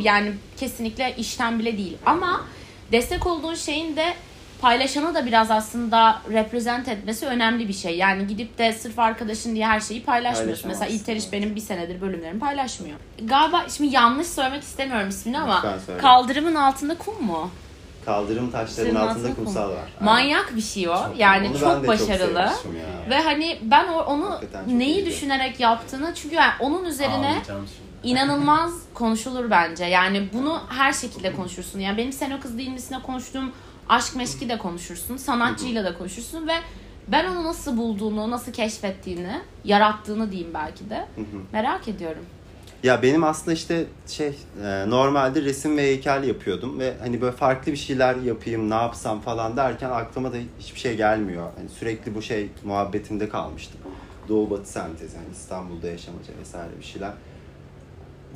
yani 0.00 0.32
kesinlikle 0.56 1.14
işten 1.16 1.58
bile 1.58 1.78
değil. 1.78 1.96
Ama 2.06 2.40
destek 2.92 3.26
olduğun 3.26 3.54
şeyin 3.54 3.96
de 3.96 4.14
paylaşanı 4.60 5.14
da 5.14 5.26
biraz 5.26 5.50
aslında 5.50 6.22
represent 6.32 6.88
etmesi 6.88 7.26
önemli 7.26 7.68
bir 7.68 7.72
şey. 7.72 7.96
Yani 7.96 8.26
gidip 8.26 8.58
de 8.58 8.72
sırf 8.72 8.98
arkadaşın 8.98 9.54
diye 9.54 9.66
her 9.66 9.80
şeyi 9.80 10.02
paylaşmıyorsun. 10.04 10.68
Mesela 10.68 10.86
İlteriş 10.90 11.32
benim 11.32 11.56
bir 11.56 11.60
senedir 11.60 12.00
bölümlerimi 12.00 12.40
paylaşmıyor. 12.40 12.96
Galiba 13.22 13.66
şimdi 13.76 13.94
yanlış 13.94 14.26
söylemek 14.26 14.62
istemiyorum 14.62 15.08
ismini 15.08 15.38
ama 15.38 15.60
kaldırımın 16.00 16.54
altında 16.54 16.98
kum 16.98 17.24
mu? 17.24 17.50
Kaldırım 18.06 18.50
taşlarının 18.50 18.90
Senin 18.90 18.94
altında 19.00 19.10
altında 19.12 19.34
kum. 19.34 19.44
kumsal 19.44 19.70
var. 19.70 19.92
Manyak 20.00 20.56
bir 20.56 20.60
şey 20.60 20.88
o. 20.88 20.96
Yani 21.16 21.46
Onu 21.48 21.54
ben 21.54 21.60
çok 21.60 21.82
de 21.82 21.88
başarılı. 21.88 22.38
sevmiştim 22.48 22.76
ya. 22.76 23.10
Ve 23.10 23.22
hani 23.22 23.58
ben 23.62 23.88
onu 23.88 24.40
çok 24.52 24.66
neyi 24.66 24.94
iyiydi. 24.94 25.06
düşünerek 25.10 25.60
yaptığını 25.60 26.14
çünkü 26.14 26.34
yani 26.34 26.52
onun 26.60 26.84
üzerine 26.84 27.42
inanılmaz 28.02 28.72
konuşulur 28.94 29.50
bence. 29.50 29.84
Yani 29.84 30.28
bunu 30.32 30.60
her 30.68 30.92
şekilde 30.92 31.32
konuşursun. 31.32 31.78
Yani 31.80 31.96
benim 31.98 32.12
sen 32.12 32.30
o 32.30 32.40
kız 32.40 32.58
değil 32.58 32.70
misine 32.70 33.02
konuştuğum 33.02 33.52
aşk 33.88 34.16
meşki 34.16 34.48
de 34.48 34.58
konuşursun. 34.58 35.16
Sanatçıyla 35.16 35.84
da 35.84 35.98
konuşursun 35.98 36.48
ve 36.48 36.52
Ben 37.08 37.26
onu 37.26 37.44
nasıl 37.44 37.76
bulduğunu, 37.76 38.30
nasıl 38.30 38.52
keşfettiğini, 38.52 39.40
yarattığını 39.64 40.32
diyeyim 40.32 40.54
belki 40.54 40.90
de 40.90 41.06
merak 41.52 41.88
ediyorum. 41.88 42.24
Ya 42.82 43.02
benim 43.02 43.24
aslında 43.24 43.52
işte 43.52 43.84
şey 44.06 44.32
e, 44.64 44.90
normalde 44.90 45.42
resim 45.42 45.76
ve 45.76 45.82
heykel 45.82 46.24
yapıyordum 46.24 46.78
ve 46.80 46.94
hani 47.00 47.20
böyle 47.20 47.36
farklı 47.36 47.72
bir 47.72 47.76
şeyler 47.76 48.16
yapayım 48.16 48.70
ne 48.70 48.74
yapsam 48.74 49.20
falan 49.20 49.56
derken 49.56 49.90
aklıma 49.90 50.32
da 50.32 50.36
hiçbir 50.60 50.80
şey 50.80 50.96
gelmiyor. 50.96 51.50
Hani 51.58 51.68
sürekli 51.68 52.14
bu 52.14 52.22
şey 52.22 52.48
muhabbetimde 52.64 53.28
kalmıştım. 53.28 53.80
Doğu 54.28 54.50
Batı 54.50 54.70
sentezi 54.70 55.16
yani 55.16 55.26
İstanbul'da 55.32 55.86
yaşamaca 55.86 56.32
vesaire 56.40 56.70
bir 56.78 56.84
şeyler. 56.84 57.12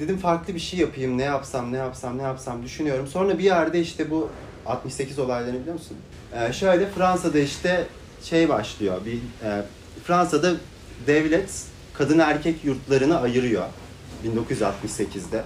Dedim 0.00 0.18
farklı 0.18 0.54
bir 0.54 0.60
şey 0.60 0.80
yapayım 0.80 1.18
ne 1.18 1.22
yapsam 1.22 1.72
ne 1.72 1.76
yapsam 1.76 2.18
ne 2.18 2.22
yapsam 2.22 2.62
düşünüyorum. 2.62 3.06
Sonra 3.06 3.38
bir 3.38 3.44
yerde 3.44 3.80
işte 3.80 4.10
bu 4.10 4.28
68 4.66 5.18
olaylarını 5.18 5.60
biliyor 5.60 5.74
musun? 5.74 5.96
E, 6.34 6.52
şöyle 6.52 6.86
Fransa'da 6.86 7.38
işte 7.38 7.86
şey 8.22 8.48
başlıyor. 8.48 9.00
Bir 9.06 9.46
e, 9.48 9.62
Fransa'da 10.04 10.52
devlet 11.06 11.64
kadın 11.94 12.18
erkek 12.18 12.64
yurtlarını 12.64 13.20
ayırıyor. 13.20 13.64
1968'de. 14.26 15.42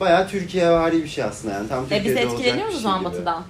Bayağı 0.00 0.28
Türkiye 0.28 0.70
vari 0.70 1.02
bir 1.02 1.08
şey 1.08 1.24
aslında 1.24 1.54
yani. 1.54 1.68
Tam 1.68 1.78
E 1.78 1.82
biz 1.82 1.88
Türkiye'de 1.90 2.20
olacak 2.20 2.32
etkileniyoruz 2.40 2.72
bir 2.74 2.78
o 2.78 2.80
şey 2.80 2.82
zaman 2.82 3.00
gibi. 3.00 3.10
batıdan. 3.10 3.44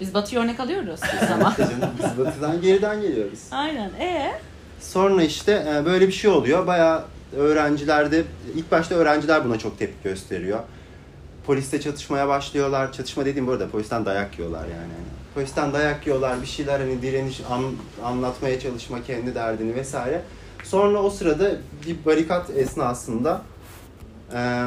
Biz 0.00 0.14
batıya 0.14 0.42
örnek 0.42 0.60
alıyoruz 0.60 1.00
o 1.22 1.26
zaman. 1.26 1.54
Canım, 1.58 1.90
Biz 1.98 2.24
batıdan 2.26 2.60
geriden 2.62 3.00
geliyoruz. 3.02 3.38
Aynen. 3.50 3.88
E 4.00 4.32
Sonra 4.80 5.22
işte 5.22 5.64
e, 5.74 5.84
böyle 5.84 6.08
bir 6.08 6.12
şey 6.12 6.30
oluyor. 6.30 6.66
Bayağı 6.66 7.04
öğrencilerde, 7.36 8.24
ilk 8.54 8.70
başta 8.70 8.94
öğrenciler 8.94 9.44
buna 9.44 9.58
çok 9.58 9.78
tepki 9.78 10.08
gösteriyor. 10.08 10.60
Polisle 11.46 11.80
çatışmaya 11.80 12.28
başlıyorlar. 12.28 12.92
Çatışma 12.92 13.24
dediğim 13.24 13.46
bu 13.46 13.52
arada 13.52 13.68
polisten 13.70 14.04
dayak 14.06 14.38
yiyorlar 14.38 14.60
yani. 14.64 14.92
Polisten 15.34 15.72
dayak 15.72 16.06
yiyorlar, 16.06 16.42
bir 16.42 16.46
şeyler 16.46 16.80
hani 16.80 17.02
direniş 17.02 17.40
an- 17.50 17.72
anlatmaya 18.04 18.60
çalışma 18.60 19.02
kendi 19.02 19.34
derdini 19.34 19.74
vesaire. 19.74 20.20
Sonra 20.64 21.02
o 21.02 21.10
sırada 21.10 21.50
bir 21.86 21.96
barikat 22.06 22.50
esnasında 22.50 23.42
e, 24.34 24.64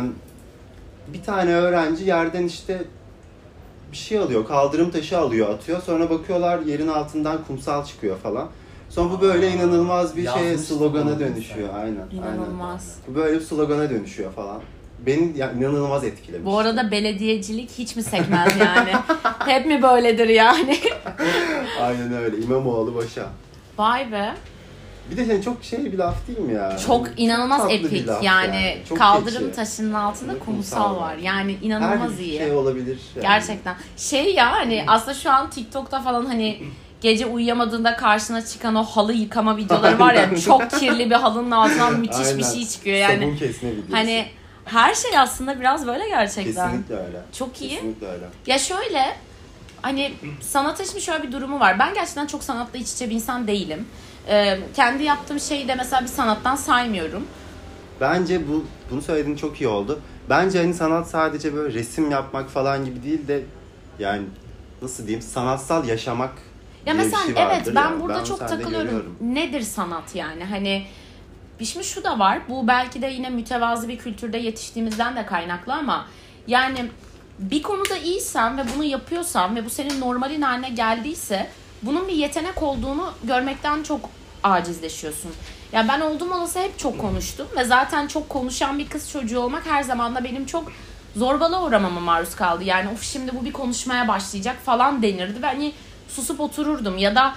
bir 1.14 1.24
tane 1.24 1.54
öğrenci 1.56 2.06
yerden 2.06 2.44
işte 2.44 2.84
bir 3.92 3.98
şey 3.98 4.20
alıyor, 4.20 4.48
kaldırım 4.48 4.92
taşı 4.92 5.18
alıyor, 5.18 5.50
atıyor. 5.50 5.82
Sonra 5.82 6.10
bakıyorlar 6.10 6.60
yerin 6.60 6.88
altından 6.88 7.44
kumsal 7.48 7.86
çıkıyor 7.86 8.18
falan. 8.18 8.50
Sonra 8.90 9.12
bu 9.12 9.22
böyle 9.22 9.48
Aa, 9.48 9.50
inanılmaz 9.50 10.18
bir 10.18 10.24
şeye 10.28 10.46
yazmıştım 10.46 10.78
slogana 10.78 11.20
dönüşüyor. 11.20 11.70
Aynen. 11.74 11.86
Aynen. 11.86 12.38
inanılmaz. 12.38 12.96
Bu 13.08 13.16
böyle 13.16 13.36
bir 13.40 13.44
slogana 13.46 13.90
dönüşüyor 13.90 14.32
falan. 14.32 14.62
Beni 15.06 15.38
ya, 15.38 15.52
inanılmaz 15.52 16.04
etkilemiş. 16.04 16.46
Bu 16.46 16.60
arada 16.60 16.92
belediyecilik 16.92 17.70
hiç 17.78 17.96
mi 17.96 18.04
sekmez 18.04 18.58
yani? 18.60 18.92
Hep 19.46 19.66
mi 19.66 19.82
böyledir 19.82 20.30
yani? 20.30 20.78
Aynen 21.82 22.14
öyle. 22.14 22.38
İmamoğlu 22.38 22.96
başa. 22.96 23.30
Vay 23.78 24.12
be. 24.12 24.34
Bir 25.12 25.18
de 25.18 25.26
senin 25.26 25.42
çok 25.42 25.64
şey 25.64 25.86
bir 25.92 25.98
laf 25.98 26.28
değil 26.28 26.40
mi 26.40 26.54
ya? 26.54 26.78
Çok 26.88 27.08
inanılmaz 27.18 27.62
tatlı 27.62 27.74
bir 27.74 27.86
epik 27.86 28.08
laf 28.08 28.24
yani. 28.24 28.78
Çok 28.90 28.98
Kaldırım 28.98 29.44
keçi. 29.44 29.56
taşının 29.56 29.94
altında 29.94 30.32
Kumsal 30.40 30.46
kumsal 30.46 30.98
var. 31.02 31.16
Yani 31.18 31.58
inanılmaz 31.62 32.12
Her 32.14 32.24
iyi. 32.24 32.38
şey 32.38 32.52
olabilir. 32.52 33.00
yani. 33.16 33.22
Gerçekten. 33.24 33.76
Şey 33.98 34.34
ya 34.36 34.52
hani 34.52 34.84
aslında 34.88 35.14
şu 35.14 35.32
an 35.32 35.50
TikTok'ta 35.50 36.02
falan 36.02 36.26
hani 36.26 36.64
gece 37.02 37.26
uyuyamadığında 37.26 37.96
karşına 37.96 38.46
çıkan 38.46 38.76
o 38.76 38.84
halı 38.84 39.14
yıkama 39.14 39.58
videoları 39.58 40.00
var 40.00 40.14
ya 40.14 40.30
çok 40.46 40.72
kirli 40.72 41.10
bir 41.10 41.16
halının 41.16 41.52
altından 41.52 41.94
müthiş 42.00 42.20
bir 42.20 42.26
Aynen. 42.44 42.54
şey 42.54 42.68
çıkıyor 42.68 42.98
yani. 42.98 43.20
Sabun 43.24 43.36
kesme 43.36 43.72
videosu. 43.72 43.92
Hani 43.94 44.26
her 44.66 44.96
şey 44.96 45.18
aslında 45.18 45.60
biraz 45.60 45.88
böyle 45.88 46.08
gerçekten. 46.10 46.68
Kesinlikle 46.70 46.96
öyle. 46.96 47.22
Çok 47.38 47.62
iyi. 47.62 47.70
Kesinlikle 47.70 48.08
öyle. 48.08 48.26
Ya 48.48 48.60
şöyle 48.60 49.16
hani 49.82 50.14
sanata 50.42 50.86
şimdi 50.86 51.02
şöyle 51.02 51.24
bir 51.24 51.32
durumu 51.32 51.60
var. 51.60 51.80
Ben 51.80 51.94
gerçekten 51.94 52.28
çok 52.28 52.44
sanatla 52.44 52.80
iç 52.80 52.94
içe 52.94 53.10
bir 53.10 53.16
insan 53.16 53.48
değilim. 53.48 53.86
Ee, 54.28 54.60
kendi 54.76 55.04
yaptığım 55.04 55.40
şeyi 55.40 55.68
de 55.68 55.76
mesela 55.76 56.02
bir 56.02 56.08
sanattan 56.08 56.56
saymıyorum. 56.56 57.28
Bence 58.02 58.48
bu 58.48 58.66
bunu 58.92 59.02
söylediğin 59.02 59.36
çok 59.38 59.62
iyi 59.62 59.68
oldu. 59.68 60.00
Bence 60.30 60.60
hani 60.60 60.74
sanat 60.74 61.08
sadece 61.10 61.54
böyle 61.56 61.74
resim 61.74 62.12
yapmak 62.12 62.50
falan 62.50 62.86
gibi 62.86 63.04
değil 63.04 63.28
de 63.28 63.44
yani 64.00 64.24
nasıl 64.82 65.04
diyeyim 65.08 65.22
sanatsal 65.22 65.88
yaşamak 65.88 66.34
Ya 66.86 66.94
diye 66.94 67.06
bir 67.06 67.10
mesela 67.12 67.24
şey 67.26 67.34
evet 67.38 67.58
vardır 67.60 67.76
ben 67.76 67.92
ya. 67.92 68.00
burada 68.02 68.20
onu 68.20 68.28
çok 68.28 68.38
sende 68.40 68.52
takılıyorum. 68.52 68.86
görüyorum. 68.88 69.16
Nedir 69.22 69.62
sanat 69.62 70.16
yani? 70.16 70.44
Hani 70.44 70.86
şimdi 71.64 71.86
şu 71.86 72.04
da 72.04 72.20
var. 72.20 72.40
Bu 72.50 72.68
belki 72.68 73.02
de 73.02 73.08
yine 73.08 73.30
mütevazı 73.30 73.88
bir 73.88 73.98
kültürde 73.98 74.38
yetiştiğimizden 74.38 75.16
de 75.16 75.26
kaynaklı 75.26 75.74
ama 75.74 76.06
yani 76.48 76.86
bir 77.40 77.62
konuda 77.62 77.98
iyisen 77.98 78.58
ve 78.58 78.62
bunu 78.76 78.84
yapıyorsan 78.84 79.56
ve 79.56 79.66
bu 79.66 79.70
senin 79.70 80.02
normalin 80.02 80.42
haline 80.42 80.70
geldiyse 80.70 81.50
bunun 81.82 82.08
bir 82.08 82.14
yetenek 82.14 82.64
olduğunu 82.64 83.14
görmekten 83.24 83.84
çok 83.84 84.10
acizleşiyorsun. 84.44 85.32
Ya 85.72 85.88
ben 85.88 86.02
oldum 86.02 86.32
olası 86.32 86.60
hep 86.60 86.80
çok 86.80 87.00
konuştum 87.00 87.48
ve 87.58 87.64
zaten 87.64 88.08
çok 88.08 88.30
konuşan 88.30 88.80
bir 88.80 88.90
kız 88.90 89.12
çocuğu 89.12 89.40
olmak 89.40 89.66
her 89.66 89.84
zaman 89.84 90.16
da 90.16 90.24
benim 90.24 90.46
çok 90.46 90.72
zorbalığa 91.16 91.64
uğramama 91.64 92.00
maruz 92.00 92.36
kaldı. 92.36 92.64
Yani 92.64 92.90
of 92.90 93.04
şimdi 93.04 93.36
bu 93.36 93.46
bir 93.46 93.54
konuşmaya 93.54 94.08
başlayacak 94.08 94.56
falan 94.66 95.02
denirdi 95.02 95.42
ve 95.42 95.46
hani 95.46 95.74
susup 96.08 96.40
otururdum 96.40 96.98
ya 96.98 97.16
da 97.16 97.34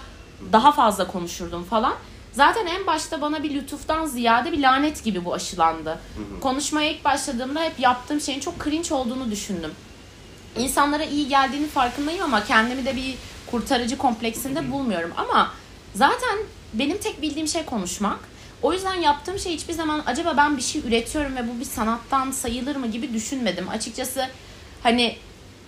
daha 0.53 0.73
fazla 0.73 1.07
konuşurdum 1.07 1.65
falan. 1.65 1.95
Zaten 2.33 2.67
en 2.67 2.87
başta 2.87 3.21
bana 3.21 3.43
bir 3.43 3.55
lütuftan 3.55 4.07
ziyade 4.07 4.53
bir 4.53 4.63
lanet 4.63 5.05
gibi 5.05 5.25
bu 5.25 5.35
aşılandı. 5.35 5.99
Konuşmaya 6.41 6.91
ilk 6.91 7.05
başladığımda 7.05 7.63
hep 7.63 7.81
yaptığım 7.81 8.21
şeyin 8.21 8.41
çok 8.41 8.65
cringe 8.65 8.95
olduğunu 8.95 9.31
düşündüm. 9.31 9.71
İnsanlara 10.59 11.05
iyi 11.05 11.29
geldiğini 11.29 11.67
farkındayım 11.69 12.23
ama 12.23 12.45
kendimi 12.45 12.85
de 12.85 12.97
bir 12.97 13.15
kurtarıcı 13.51 13.99
kompleksinde 13.99 14.73
bulmuyorum. 14.73 15.11
Ama 15.17 15.53
zaten 15.95 16.39
benim 16.75 16.99
tek 16.99 17.23
bildiğim 17.23 17.49
şey 17.49 17.65
konuşmak. 17.65 18.19
O 18.63 18.73
yüzden 18.73 18.95
yaptığım 18.95 19.39
şey 19.39 19.53
hiçbir 19.53 19.73
zaman 19.73 20.03
acaba 20.07 20.37
ben 20.37 20.57
bir 20.57 20.63
şey 20.63 20.83
üretiyorum 20.83 21.37
ve 21.37 21.49
bu 21.49 21.61
bir 21.61 21.65
sanattan 21.65 22.31
sayılır 22.31 22.77
mı 22.77 22.87
gibi 22.87 23.13
düşünmedim. 23.13 23.69
Açıkçası 23.69 24.29
hani 24.83 25.17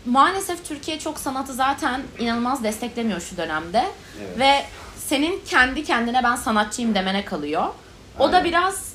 maalesef 0.06 0.64
Türkiye 0.64 0.98
çok 0.98 1.18
sanatı 1.18 1.52
zaten 1.52 2.02
inanılmaz 2.18 2.62
desteklemiyor 2.64 3.20
şu 3.20 3.36
dönemde. 3.36 3.84
Evet. 4.20 4.38
Ve 4.38 4.64
senin 5.06 5.40
kendi 5.46 5.84
kendine 5.84 6.24
ben 6.24 6.36
sanatçıyım 6.36 6.94
demene 6.94 7.24
kalıyor. 7.24 7.66
O 8.18 8.32
da 8.32 8.36
Aynen. 8.36 8.44
biraz 8.44 8.92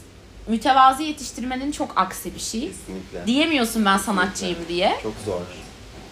mütevazi 0.47 1.03
yetiştirmenin 1.03 1.71
çok 1.71 1.93
aksi 1.95 2.35
bir 2.35 2.39
şey. 2.39 2.61
Kesinlikle. 2.61 3.27
Diyemiyorsun 3.27 3.85
ben 3.85 3.97
sanatçıyım 3.97 4.57
diye. 4.67 4.99
Çok 5.03 5.13
zor. 5.25 5.41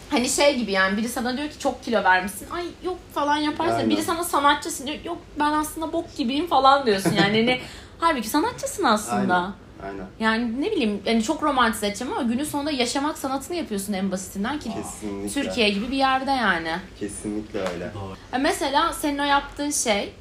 Hani 0.09 0.29
şey 0.29 0.57
gibi 0.57 0.71
yani 0.71 0.97
biri 0.97 1.09
sana 1.09 1.37
diyor 1.37 1.49
ki 1.49 1.59
çok 1.59 1.83
kilo 1.83 2.03
vermişsin. 2.03 2.49
Ay 2.49 2.65
yok 2.83 2.97
falan 3.13 3.37
yaparsın. 3.37 3.75
Aynen. 3.75 3.89
Biri 3.89 4.03
sana 4.03 4.23
sanatçısın 4.23 4.87
diyor. 4.87 4.97
Yok 5.03 5.17
ben 5.39 5.51
aslında 5.51 5.93
bok 5.93 6.17
gibiyim 6.17 6.47
falan 6.47 6.85
diyorsun. 6.85 7.11
Yani 7.11 7.37
hani 7.37 7.61
halbuki 7.99 8.29
sanatçısın 8.29 8.83
aslında. 8.83 9.35
Aynen. 9.35 9.53
Aynen. 9.83 10.05
Yani 10.19 10.61
ne 10.61 10.71
bileyim 10.71 11.01
yani 11.05 11.23
çok 11.23 11.43
romantize 11.43 11.87
edeceğim 11.87 12.13
ama 12.13 12.23
günün 12.23 12.43
sonunda 12.43 12.71
yaşamak 12.71 13.17
sanatını 13.17 13.55
yapıyorsun 13.57 13.93
en 13.93 14.11
basitinden 14.11 14.59
ki 14.59 14.69
Kesinlikle. 14.73 15.41
Türkiye 15.41 15.69
gibi 15.69 15.91
bir 15.91 15.97
yerde 15.97 16.31
yani. 16.31 16.71
Kesinlikle 16.99 17.59
öyle. 17.59 17.91
Ya 18.33 18.39
Mesela 18.39 18.93
senin 18.93 19.17
o 19.17 19.23
yaptığın 19.23 19.71
şey 19.71 20.13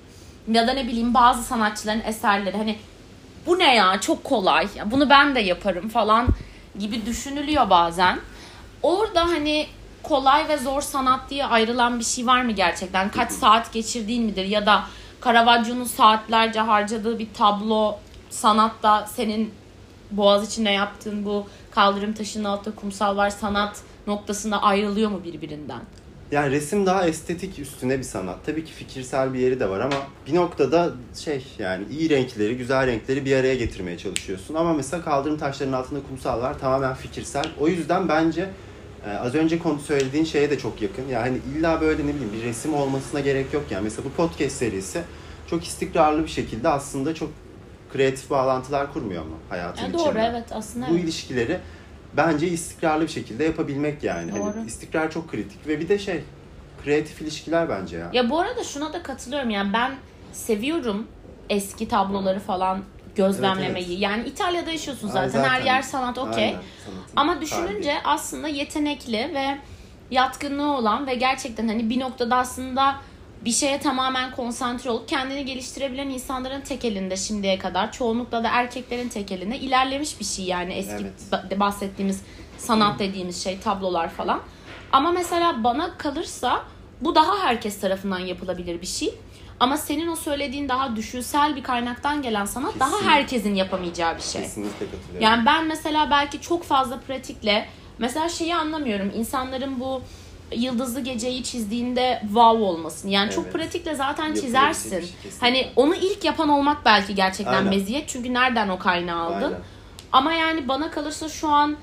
ya 0.52 0.68
da 0.68 0.72
ne 0.72 0.86
bileyim 0.86 1.14
bazı 1.14 1.42
sanatçıların 1.42 2.00
eserleri 2.00 2.56
hani 2.56 2.78
bu 3.46 3.58
ne 3.58 3.74
ya 3.74 4.00
çok 4.00 4.24
kolay 4.24 4.68
ya 4.76 4.90
bunu 4.90 5.10
ben 5.10 5.34
de 5.34 5.40
yaparım 5.40 5.88
falan 5.88 6.28
gibi 6.78 7.06
düşünülüyor 7.06 7.70
bazen. 7.70 8.18
Orada 8.84 9.20
hani 9.20 9.66
kolay 10.02 10.48
ve 10.48 10.58
zor 10.58 10.80
sanat 10.80 11.30
diye 11.30 11.44
ayrılan 11.44 11.98
bir 11.98 12.04
şey 12.04 12.26
var 12.26 12.42
mı 12.42 12.52
gerçekten? 12.52 13.10
Kaç 13.10 13.32
saat 13.32 13.72
geçirdiğin 13.72 14.24
midir 14.24 14.44
ya 14.44 14.66
da 14.66 14.84
Caravaggio'nun 15.24 15.84
saatlerce 15.84 16.60
harcadığı 16.60 17.18
bir 17.18 17.28
tablo 17.34 17.98
sanatta 18.30 19.06
senin 19.06 19.50
Boğaz 20.10 20.48
içinde 20.48 20.70
yaptığın 20.70 21.24
bu 21.24 21.46
kaldırım 21.70 22.12
taşının 22.12 22.44
altında 22.44 22.74
kumsal 22.74 23.16
var 23.16 23.30
sanat 23.30 23.80
noktasında 24.06 24.62
ayrılıyor 24.62 25.10
mu 25.10 25.20
birbirinden? 25.24 25.80
Yani 26.30 26.50
resim 26.50 26.86
daha 26.86 27.06
estetik 27.06 27.58
üstüne 27.58 27.98
bir 27.98 28.04
sanat. 28.04 28.36
Tabii 28.46 28.64
ki 28.64 28.72
fikirsel 28.72 29.34
bir 29.34 29.38
yeri 29.38 29.60
de 29.60 29.68
var 29.68 29.80
ama 29.80 29.96
bir 30.26 30.34
noktada 30.34 30.92
şey 31.24 31.44
yani 31.58 31.84
iyi 31.90 32.10
renkleri, 32.10 32.56
güzel 32.56 32.86
renkleri 32.86 33.24
bir 33.24 33.36
araya 33.36 33.54
getirmeye 33.54 33.98
çalışıyorsun. 33.98 34.54
Ama 34.54 34.72
mesela 34.72 35.04
kaldırım 35.04 35.38
taşlarının 35.38 35.76
altında 35.76 36.00
kumsal 36.08 36.42
var 36.42 36.58
tamamen 36.58 36.94
fikirsel. 36.94 37.44
O 37.60 37.68
yüzden 37.68 38.08
bence 38.08 38.50
e, 39.06 39.10
az 39.10 39.34
önce 39.34 39.58
konu 39.58 39.78
söylediğin 39.78 40.24
şeye 40.24 40.50
de 40.50 40.58
çok 40.58 40.82
yakın. 40.82 41.08
Yani 41.08 41.38
illa 41.56 41.80
böyle 41.80 42.02
ne 42.06 42.14
bileyim 42.14 42.32
bir 42.32 42.42
resim 42.42 42.74
olmasına 42.74 43.20
gerek 43.20 43.54
yok 43.54 43.64
yani. 43.70 43.84
Mesela 43.84 44.04
bu 44.04 44.10
podcast 44.12 44.56
serisi 44.56 45.02
çok 45.50 45.64
istikrarlı 45.64 46.22
bir 46.22 46.28
şekilde 46.28 46.68
aslında 46.68 47.14
çok 47.14 47.30
kreatif 47.92 48.30
bağlantılar 48.30 48.92
kurmuyor 48.92 49.22
mu 49.22 49.36
hayatın 49.48 49.82
Ya 49.82 49.88
içinde? 49.88 50.02
doğru 50.02 50.18
evet 50.18 50.44
aslında 50.50 50.86
bu 50.88 50.92
evet. 50.94 51.04
ilişkileri 51.04 51.58
bence 52.16 52.48
istikrarlı 52.48 53.02
bir 53.04 53.08
şekilde 53.12 53.44
yapabilmek 53.44 54.02
yani. 54.04 54.30
Hani 54.30 54.42
Doğru. 54.42 54.64
istikrar 54.66 55.10
çok 55.10 55.30
kritik 55.30 55.66
ve 55.68 55.80
bir 55.80 55.88
de 55.88 55.98
şey 55.98 56.20
kreatif 56.84 57.22
ilişkiler 57.22 57.68
bence 57.68 57.96
ya. 57.96 58.10
Ya 58.12 58.30
bu 58.30 58.40
arada 58.40 58.64
şuna 58.64 58.92
da 58.92 59.02
katılıyorum 59.02 59.50
yani 59.50 59.72
ben 59.72 59.94
seviyorum 60.32 61.06
eski 61.50 61.88
tabloları 61.88 62.40
falan 62.40 62.82
gözlemlemeyi. 63.16 63.86
Evet, 63.90 64.00
Yani 64.00 64.28
İtalya'da 64.28 64.70
yaşıyorsun 64.70 65.08
Ay, 65.08 65.28
zaten, 65.28 65.48
her 65.48 65.60
yer 65.62 65.82
sanat 65.82 66.18
okey. 66.18 66.56
Ama 67.16 67.40
düşününce 67.40 67.94
kalbi. 67.94 68.02
aslında 68.08 68.48
yetenekli 68.48 69.30
ve 69.34 69.58
yatkınlığı 70.10 70.72
olan 70.76 71.06
ve 71.06 71.14
gerçekten 71.14 71.68
hani 71.68 71.90
bir 71.90 72.00
noktada 72.00 72.36
aslında 72.36 72.96
bir 73.44 73.52
şeye 73.52 73.80
tamamen 73.80 74.30
konsantre 74.30 74.90
olup 74.90 75.08
kendini 75.08 75.44
geliştirebilen 75.44 76.08
insanların 76.08 76.60
tek 76.60 76.84
elinde 76.84 77.16
şimdiye 77.16 77.58
kadar 77.58 77.92
çoğunlukla 77.92 78.44
da 78.44 78.48
erkeklerin 78.52 79.08
tek 79.08 79.32
elinde 79.32 79.58
ilerlemiş 79.58 80.20
bir 80.20 80.24
şey 80.24 80.44
yani 80.44 80.72
eski 80.72 80.94
Evet. 81.02 81.12
ba- 81.32 81.60
bahsettiğimiz 81.60 82.22
sanat 82.58 82.98
dediğimiz 82.98 83.44
şey 83.44 83.58
tablolar 83.60 84.08
falan. 84.08 84.40
Ama 84.92 85.12
mesela 85.12 85.64
bana 85.64 85.98
kalırsa 85.98 86.62
bu 87.00 87.14
daha 87.14 87.38
herkes 87.42 87.80
tarafından 87.80 88.18
yapılabilir 88.18 88.80
bir 88.80 88.86
şey. 88.86 89.14
Ama 89.60 89.76
senin 89.76 90.08
o 90.08 90.16
söylediğin 90.16 90.68
daha 90.68 90.96
düşünsel 90.96 91.56
bir 91.56 91.62
kaynaktan 91.62 92.22
gelen 92.22 92.44
sanat 92.44 92.80
daha 92.80 92.90
Kesin. 92.96 93.08
herkesin 93.08 93.54
yapamayacağı 93.54 94.16
bir 94.16 94.22
şey. 94.22 94.42
Kesinlikle 94.42 94.86
katılıyorum. 94.86 95.20
Yani 95.20 95.46
ben 95.46 95.66
mesela 95.66 96.10
belki 96.10 96.40
çok 96.40 96.64
fazla 96.64 97.00
pratikle 97.00 97.68
mesela 97.98 98.28
şeyi 98.28 98.56
anlamıyorum. 98.56 99.12
İnsanların 99.14 99.80
bu 99.80 100.02
yıldızlı 100.56 101.00
geceyi 101.00 101.42
çizdiğinde 101.44 102.18
wow 102.22 102.62
olmasın. 102.64 103.08
Yani 103.08 103.30
çok 103.30 103.44
Evet. 103.44 103.54
pratikle 103.54 103.94
zaten 103.94 104.24
Yapılabilecek 104.24 104.44
çizersin. 104.44 104.90
şey, 104.90 105.00
kesinlikle. 105.00 105.38
hani 105.40 105.66
onu 105.76 105.94
ilk 105.94 106.24
yapan 106.24 106.48
olmak 106.48 106.84
belki 106.84 107.14
gerçekten 107.14 107.52
Aynen. 107.54 107.68
meziyet. 107.68 108.08
Çünkü 108.08 108.34
nereden 108.34 108.68
o 108.68 108.78
kaynağı 108.78 109.20
aldın? 109.22 109.34
Aynen. 109.46 109.60
Ama 110.12 110.32
yani 110.32 110.68
bana 110.68 110.90
kalırsa 110.90 111.28
şu 111.28 111.48
an 111.48 111.76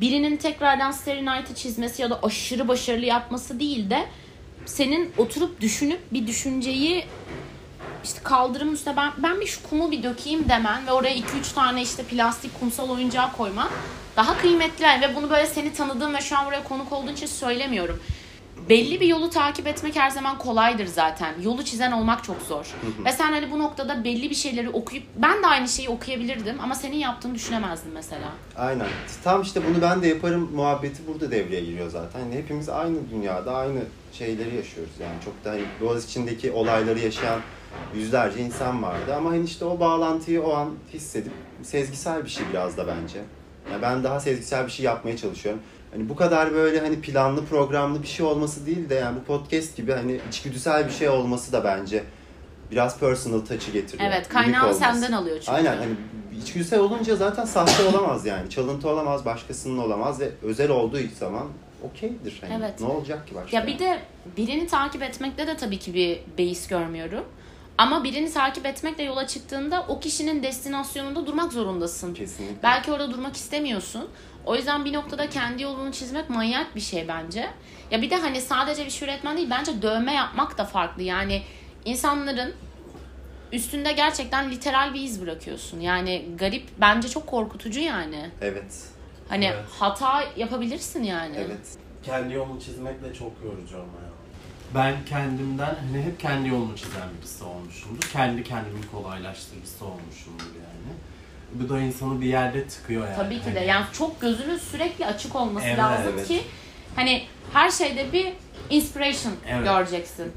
birinin 0.00 0.36
tekrardan 0.36 0.90
Starry 0.90 1.26
Night'ı 1.26 1.54
çizmesi 1.54 2.02
ya 2.02 2.10
da 2.10 2.18
aşırı 2.22 2.68
başarılı 2.68 3.04
yapması 3.04 3.60
değil 3.60 3.90
de 3.90 4.04
senin 4.66 5.12
oturup 5.18 5.60
düşünüp 5.60 6.00
bir 6.12 6.26
düşünceyi 6.26 7.04
işte 8.04 8.20
kaldırım 8.22 8.72
üstüne 8.74 8.96
ben, 8.96 9.12
ben 9.18 9.40
bir 9.40 9.46
şu 9.46 9.62
kumu 9.62 9.90
bir 9.90 10.02
dökeyim 10.02 10.48
demen 10.48 10.86
ve 10.86 10.92
oraya 10.92 11.16
2-3 11.16 11.54
tane 11.54 11.82
işte 11.82 12.02
plastik 12.02 12.60
kumsal 12.60 12.90
oyuncağı 12.90 13.32
koyman 13.32 13.68
daha 14.16 14.38
kıymetli 14.38 14.84
ve 14.84 15.16
bunu 15.16 15.30
böyle 15.30 15.46
seni 15.46 15.72
tanıdığım 15.72 16.14
ve 16.14 16.20
şu 16.20 16.38
an 16.38 16.46
buraya 16.46 16.64
konuk 16.64 16.92
olduğun 16.92 17.12
için 17.12 17.26
söylemiyorum. 17.26 18.00
Belli 18.68 19.00
bir 19.00 19.06
yolu 19.06 19.30
takip 19.30 19.66
etmek 19.66 19.96
her 19.96 20.10
zaman 20.10 20.38
kolaydır 20.38 20.86
zaten. 20.86 21.34
Yolu 21.42 21.64
çizen 21.64 21.92
olmak 21.92 22.24
çok 22.24 22.42
zor. 22.42 22.66
ve 23.04 23.12
sen 23.12 23.32
hani 23.32 23.50
bu 23.50 23.58
noktada 23.58 24.04
belli 24.04 24.30
bir 24.30 24.34
şeyleri 24.34 24.70
okuyup 24.70 25.04
ben 25.16 25.42
de 25.42 25.46
aynı 25.46 25.68
şeyi 25.68 25.88
okuyabilirdim 25.88 26.56
ama 26.62 26.74
senin 26.74 26.96
yaptığını 26.96 27.34
düşünemezdim 27.34 27.92
mesela. 27.92 28.28
Aynen. 28.56 28.86
Tam 29.24 29.42
işte 29.42 29.60
bunu 29.68 29.82
ben 29.82 30.02
de 30.02 30.08
yaparım 30.08 30.50
muhabbeti 30.54 31.06
burada 31.06 31.30
devreye 31.30 31.60
giriyor 31.60 31.90
zaten. 31.90 32.20
Hani 32.20 32.34
hepimiz 32.34 32.68
aynı 32.68 33.10
dünyada 33.10 33.56
aynı 33.56 33.80
şeyleri 34.18 34.56
yaşıyoruz. 34.56 34.92
Yani 35.00 35.14
çok 35.24 35.44
da 35.44 35.50
hani 35.50 35.62
Boğaz 35.80 36.04
içindeki 36.04 36.52
olayları 36.52 36.98
yaşayan 36.98 37.40
yüzlerce 37.94 38.40
insan 38.40 38.82
vardı. 38.82 39.14
Ama 39.16 39.30
hani 39.30 39.44
işte 39.44 39.64
o 39.64 39.80
bağlantıyı 39.80 40.42
o 40.42 40.52
an 40.54 40.70
hissedip 40.92 41.32
sezgisel 41.62 42.24
bir 42.24 42.30
şey 42.30 42.44
biraz 42.52 42.76
da 42.76 42.86
bence. 42.86 43.18
Yani 43.72 43.82
ben 43.82 44.04
daha 44.04 44.20
sezgisel 44.20 44.66
bir 44.66 44.70
şey 44.70 44.84
yapmaya 44.86 45.16
çalışıyorum. 45.16 45.62
Hani 45.92 46.08
bu 46.08 46.16
kadar 46.16 46.54
böyle 46.54 46.80
hani 46.80 47.00
planlı 47.00 47.44
programlı 47.44 48.02
bir 48.02 48.06
şey 48.08 48.26
olması 48.26 48.66
değil 48.66 48.88
de 48.88 48.94
yani 48.94 49.18
bu 49.20 49.24
podcast 49.24 49.76
gibi 49.76 49.92
hani 49.92 50.20
içgüdüsel 50.28 50.86
bir 50.86 50.92
şey 50.92 51.08
olması 51.08 51.52
da 51.52 51.64
bence 51.64 52.04
biraz 52.70 52.98
personal 52.98 53.40
touch'ı 53.40 53.70
getiriyor. 53.70 54.10
Evet 54.10 54.28
kaynağı 54.28 54.74
senden 54.74 55.12
alıyor 55.12 55.36
çünkü. 55.36 55.50
Aynen 55.50 55.76
hani 55.76 55.92
içgüdüsel 56.42 56.80
olunca 56.80 57.16
zaten 57.16 57.44
sahte 57.44 57.82
olamaz 57.84 58.26
yani. 58.26 58.50
Çalıntı 58.50 58.88
olamaz, 58.88 59.24
başkasının 59.24 59.78
olamaz 59.78 60.20
ve 60.20 60.30
özel 60.42 60.70
olduğu 60.70 60.98
zaman 61.18 61.46
okeydir. 61.86 62.38
Hani 62.40 62.54
Evet. 62.54 62.80
Ne 62.80 62.86
olacak 62.86 63.28
ki 63.28 63.34
başka? 63.34 63.56
Ya 63.56 63.66
bir 63.66 63.78
de 63.78 63.98
birini 64.36 64.66
takip 64.66 65.02
etmekte 65.02 65.46
de 65.46 65.56
tabii 65.56 65.78
ki 65.78 65.94
bir 65.94 66.20
beis 66.38 66.68
görmüyorum. 66.68 67.24
Ama 67.78 68.04
birini 68.04 68.32
takip 68.32 68.66
etmekle 68.66 69.02
yola 69.02 69.26
çıktığında 69.26 69.84
o 69.88 70.00
kişinin 70.00 70.42
destinasyonunda 70.42 71.26
durmak 71.26 71.52
zorundasın. 71.52 72.14
Kesinlikle. 72.14 72.62
Belki 72.62 72.92
orada 72.92 73.10
durmak 73.10 73.36
istemiyorsun. 73.36 74.08
O 74.46 74.56
yüzden 74.56 74.84
bir 74.84 74.92
noktada 74.92 75.28
kendi 75.28 75.62
yolunu 75.62 75.92
çizmek 75.92 76.30
manyak 76.30 76.76
bir 76.76 76.80
şey 76.80 77.08
bence. 77.08 77.50
Ya 77.90 78.02
bir 78.02 78.10
de 78.10 78.16
hani 78.16 78.40
sadece 78.40 78.84
bir 78.84 78.90
şey 78.90 79.08
üretmen 79.08 79.36
değil 79.36 79.50
bence 79.50 79.82
dövme 79.82 80.14
yapmak 80.14 80.58
da 80.58 80.64
farklı. 80.64 81.02
Yani 81.02 81.42
insanların 81.84 82.54
üstünde 83.52 83.92
gerçekten 83.92 84.50
literal 84.50 84.94
bir 84.94 85.00
iz 85.00 85.22
bırakıyorsun. 85.22 85.80
Yani 85.80 86.24
garip 86.38 86.64
bence 86.80 87.08
çok 87.08 87.26
korkutucu 87.26 87.80
yani. 87.80 88.30
Evet. 88.40 88.93
Hani 89.28 89.44
Evet. 89.44 89.64
hata 89.78 90.24
yapabilirsin 90.36 91.02
yani. 91.02 91.36
Evet. 91.36 91.76
Kendi 92.02 92.34
yolunu 92.34 92.60
çizmek 92.60 93.02
de 93.04 93.14
çok 93.14 93.32
yorucu 93.44 93.76
ama 93.76 93.84
ya. 93.84 94.10
Ben 94.74 94.94
kendimden 95.08 95.74
hani 95.90 96.02
hep 96.02 96.20
kendi 96.20 96.48
yolunu 96.48 96.76
çizen 96.76 97.08
birisi 97.18 97.44
olmuşumdur. 97.44 98.02
Kendi 98.12 98.44
kendimi 98.44 98.80
kolaylaştırıcısı 98.92 99.84
olmuşumdur 99.84 100.44
yani. 100.44 100.94
Bu 101.52 101.68
da 101.68 101.80
insanı 101.80 102.20
bir 102.20 102.26
yerde 102.26 102.68
tıkıyor 102.68 103.04
yani. 103.06 103.16
Tabii 103.16 103.40
ki 103.40 103.46
de. 103.46 103.58
Hani 103.58 103.66
Yani 103.68 103.86
çok 103.92 104.20
gözünün 104.20 104.58
sürekli 104.58 105.06
açık 105.06 105.36
olması 105.36 105.66
Evet, 105.66 105.78
lazım 105.78 106.12
evet. 106.16 106.28
ki 106.28 106.42
hani 106.96 107.22
her 107.52 107.70
şeyde 107.70 108.12
bir 108.12 108.32
inspiration 108.70 109.32
Evet. 109.48 109.64
göreceksin. 109.64 110.32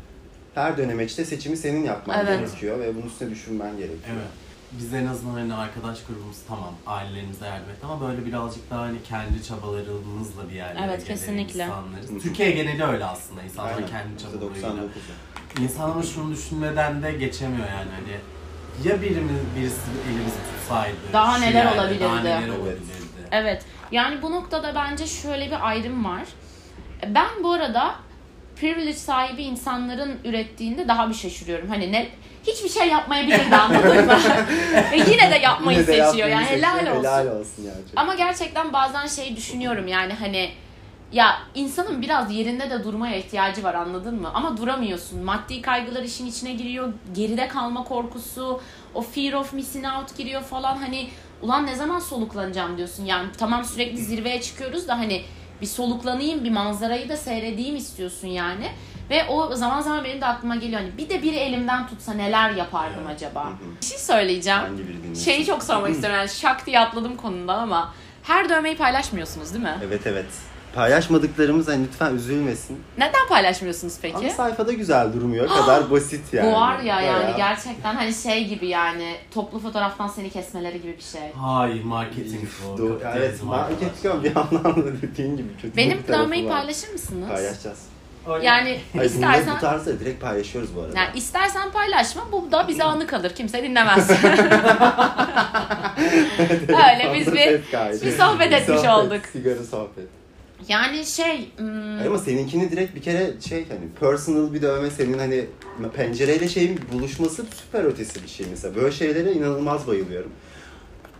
Her 0.55 0.77
dönemeçte 0.77 1.25
seçimi 1.25 1.57
senin 1.57 1.83
yapman 1.83 2.19
Evet. 2.25 2.39
gerekiyor 2.39 2.79
ve 2.79 2.95
bunun 2.95 3.05
üstüne 3.07 3.29
düşünmen 3.29 3.77
gerekiyor. 3.77 3.99
Evet. 4.13 4.27
Biz 4.71 4.93
en 4.93 5.05
azından 5.05 5.33
hani 5.33 5.53
arkadaş 5.53 6.03
grubumuz 6.05 6.37
tamam 6.47 6.73
ailelerimize 6.87 7.45
yardım 7.45 7.69
et 7.69 7.77
ama 7.83 8.01
böyle 8.07 8.25
birazcık 8.25 8.69
daha 8.69 8.81
hani 8.81 9.03
kendi 9.03 9.43
çabalarımızla 9.43 10.49
bir 10.49 10.55
yerlere 10.55 10.85
Evet, 10.85 11.05
gelen 11.05 11.17
kesinlikle. 11.19 11.63
insanlarız. 11.63 12.23
Türkiye 12.23 12.51
geneli 12.51 12.83
öyle 12.83 13.05
aslında 13.05 13.43
insanlar 13.43 13.73
Aynen. 13.75 13.87
kendi 13.87 14.17
çabalarıyla. 14.21 14.69
%99'u. 14.69 15.63
İnsan 15.63 15.89
ama 15.91 16.03
şunu 16.03 16.31
düşünmeden 16.31 17.03
de 17.03 17.11
geçemiyor 17.11 17.67
yani 17.67 17.89
hani 17.91 18.17
ya 18.87 19.01
birimiz 19.01 19.41
birisi 19.55 19.81
elimizi 20.09 20.35
tutsaydı 20.59 20.95
Daha 21.13 21.35
şu 21.35 21.41
neler 21.41 21.65
yerde 21.65 21.79
olabilirdi. 21.81 22.03
Daha 22.03 22.19
neler 22.19 22.49
olabilirdi. 22.49 22.81
Evet. 23.31 23.65
Yani 23.91 24.21
bu 24.21 24.31
noktada 24.31 24.75
bence 24.75 25.07
şöyle 25.07 25.47
bir 25.47 25.67
ayrım 25.67 26.05
var. 26.05 26.23
Ben 27.07 27.43
bu 27.43 27.51
arada 27.53 27.95
privilege 28.59 28.93
sahibi 28.97 29.43
insanların 29.43 30.19
ürettiğinde 30.23 30.87
daha 30.87 31.09
bir 31.09 31.13
şaşırıyorum. 31.13 31.69
Hani 31.69 31.91
ne 31.91 32.09
hiçbir 32.47 32.69
şey 32.69 32.87
yapmayabilirdi 32.87 33.55
anladın 33.55 34.05
mı? 34.05 34.17
Ve 34.91 34.97
yine 35.11 35.31
de 35.31 35.37
yapmayı 35.43 35.77
Yine 35.77 35.87
de 35.87 36.03
seçiyor. 36.03 36.27
Yani 36.29 36.45
helal 36.45 36.77
seçiyor. 36.77 36.95
olsun. 36.95 37.09
Helal 37.09 37.27
olsun 37.27 37.63
yani. 37.63 37.77
Ama 37.95 38.15
gerçekten 38.15 38.73
bazen 38.73 39.07
şey 39.07 39.35
düşünüyorum 39.35 39.87
yani 39.87 40.13
hani 40.13 40.51
ya 41.11 41.37
insanın 41.55 42.01
biraz 42.01 42.31
yerinde 42.31 42.69
de 42.69 42.83
durmaya 42.83 43.15
ihtiyacı 43.15 43.63
var 43.63 43.73
anladın 43.73 44.21
mı? 44.21 44.31
Ama 44.33 44.57
duramıyorsun. 44.57 45.23
Maddi 45.23 45.61
kaygılar 45.61 46.03
işin 46.03 46.25
içine 46.25 46.53
giriyor. 46.53 46.93
Geride 47.15 47.47
kalma 47.47 47.83
korkusu, 47.83 48.61
o 48.93 49.01
fear 49.01 49.33
of 49.33 49.53
missing 49.53 49.85
out 49.85 50.17
giriyor 50.17 50.41
falan. 50.41 50.77
Hani 50.77 51.09
ulan 51.41 51.65
ne 51.65 51.75
zaman 51.75 51.99
soluklanacağım 51.99 52.77
diyorsun. 52.77 53.05
Yani 53.05 53.27
tamam 53.37 53.65
sürekli 53.65 53.97
zirveye 53.97 54.41
çıkıyoruz 54.41 54.87
da 54.87 54.97
hani 54.99 55.23
bir 55.61 55.65
soluklanayım, 55.65 56.43
bir 56.43 56.51
manzarayı 56.51 57.09
da 57.09 57.17
seyredeyim 57.17 57.75
istiyorsun 57.75 58.27
yani. 58.27 58.67
Ve 59.09 59.25
o 59.25 59.55
zaman 59.55 59.81
zaman 59.81 60.03
benim 60.03 60.21
de 60.21 60.25
aklıma 60.25 60.55
geliyor 60.55 60.81
hani 60.81 60.97
bir 60.97 61.09
de 61.09 61.23
biri 61.23 61.35
elimden 61.35 61.87
tutsa 61.87 62.13
neler 62.13 62.51
yapardım 62.51 63.03
Evet. 63.07 63.15
acaba? 63.15 63.45
Hı 63.45 63.49
hı. 63.49 63.53
Bir 63.81 63.85
şey 63.85 63.97
söyleyeceğim. 63.97 64.61
Şeyi 65.25 65.45
çok 65.45 65.63
sormak 65.63 65.89
istiyorum 65.93 66.17
yani 66.19 66.29
şak 66.29 66.65
diye 66.65 66.79
atladım 66.79 67.15
konudan 67.17 67.59
ama 67.59 67.93
her 68.23 68.49
dövmeyi 68.49 68.77
paylaşmıyorsunuz 68.77 69.53
değil 69.53 69.63
mi? 69.63 69.77
Evet 69.83 70.01
evet. 70.07 70.25
Paylaşmadıklarımız 70.77 71.67
hani 71.67 71.83
lütfen 71.87 72.15
üzülmesin. 72.15 72.77
Neden 72.97 73.27
paylaşmıyorsunuz 73.29 73.93
peki? 74.01 74.17
Ama 74.17 74.29
sayfada 74.29 74.73
güzel 74.73 75.13
durmuyor. 75.13 75.47
kadar 75.47 75.91
basit 75.91 76.33
yani. 76.33 76.51
Bu 76.51 76.55
var 76.55 76.79
ya 76.79 77.01
yani 77.01 77.23
Bayağı- 77.23 77.37
gerçekten 77.37 77.95
hani 77.95 78.13
şey 78.13 78.47
gibi 78.47 78.67
yani 78.67 79.15
toplu 79.33 79.59
fotoğraftan 79.59 80.07
seni 80.07 80.29
kesmeleri 80.29 80.81
gibi 80.81 80.97
bir 80.97 81.03
şey. 81.03 81.31
Hayır 81.35 81.83
marketing 81.83 82.47
bu. 82.65 82.81
Do- 82.81 82.89
kapitalizm 82.89 83.47
evet, 83.51 83.59
arkadaşlar. 83.59 84.11
market 84.11 84.23
bir 84.23 84.35
anlamda 84.35 85.01
dediğin 85.01 85.37
gibi 85.37 85.47
kötü 85.61 85.77
Benim 85.77 85.97
var. 86.45 86.57
paylaşır 86.57 86.93
mısınız? 86.93 87.27
Paylaşacağız. 87.29 87.79
Yani 88.41 88.79
Hayır 88.97 89.09
istersen 89.09 89.55
bu 89.55 89.59
tarzda 89.59 89.99
direkt 89.99 90.21
paylaşıyoruz 90.21 90.75
bu 90.75 90.81
arada. 90.81 90.99
yani 90.99 91.09
istersen 91.17 91.71
paylaşma 91.71 92.21
bu 92.31 92.51
da 92.51 92.67
bize 92.67 92.83
anı 92.83 93.07
kalır. 93.07 93.35
Kimse 93.35 93.63
dinlemez. 93.63 94.09
Öyle 96.69 97.13
biz 97.15 97.27
bir 97.33 97.61
bir 98.05 98.11
sohbet 98.17 98.53
etmiş 98.53 98.79
Sohbet, 98.79 98.91
olduk. 98.91 99.21
Sigara 99.33 99.63
sohbet. 99.63 100.07
Yani 100.67 101.05
şey 101.05 101.49
hmm, 101.57 102.07
Ama 102.07 102.17
seninkini 102.17 102.71
direkt 102.71 102.95
bir 102.95 103.01
kere 103.01 103.41
şey 103.49 103.65
hani 103.69 103.89
personal 103.99 104.53
bir 104.53 104.61
dövme 104.61 104.89
senin 104.89 105.19
hani 105.19 105.45
pencereyle 105.95 106.49
şeyin 106.49 106.79
buluşması 106.93 107.45
süper 107.55 107.83
ötesi 107.83 108.23
bir 108.23 108.27
şey 108.27 108.45
mesela. 108.49 108.75
Böyle 108.75 108.91
şeylere 108.91 109.33
inanılmaz 109.33 109.87
bayılıyorum. 109.87 110.31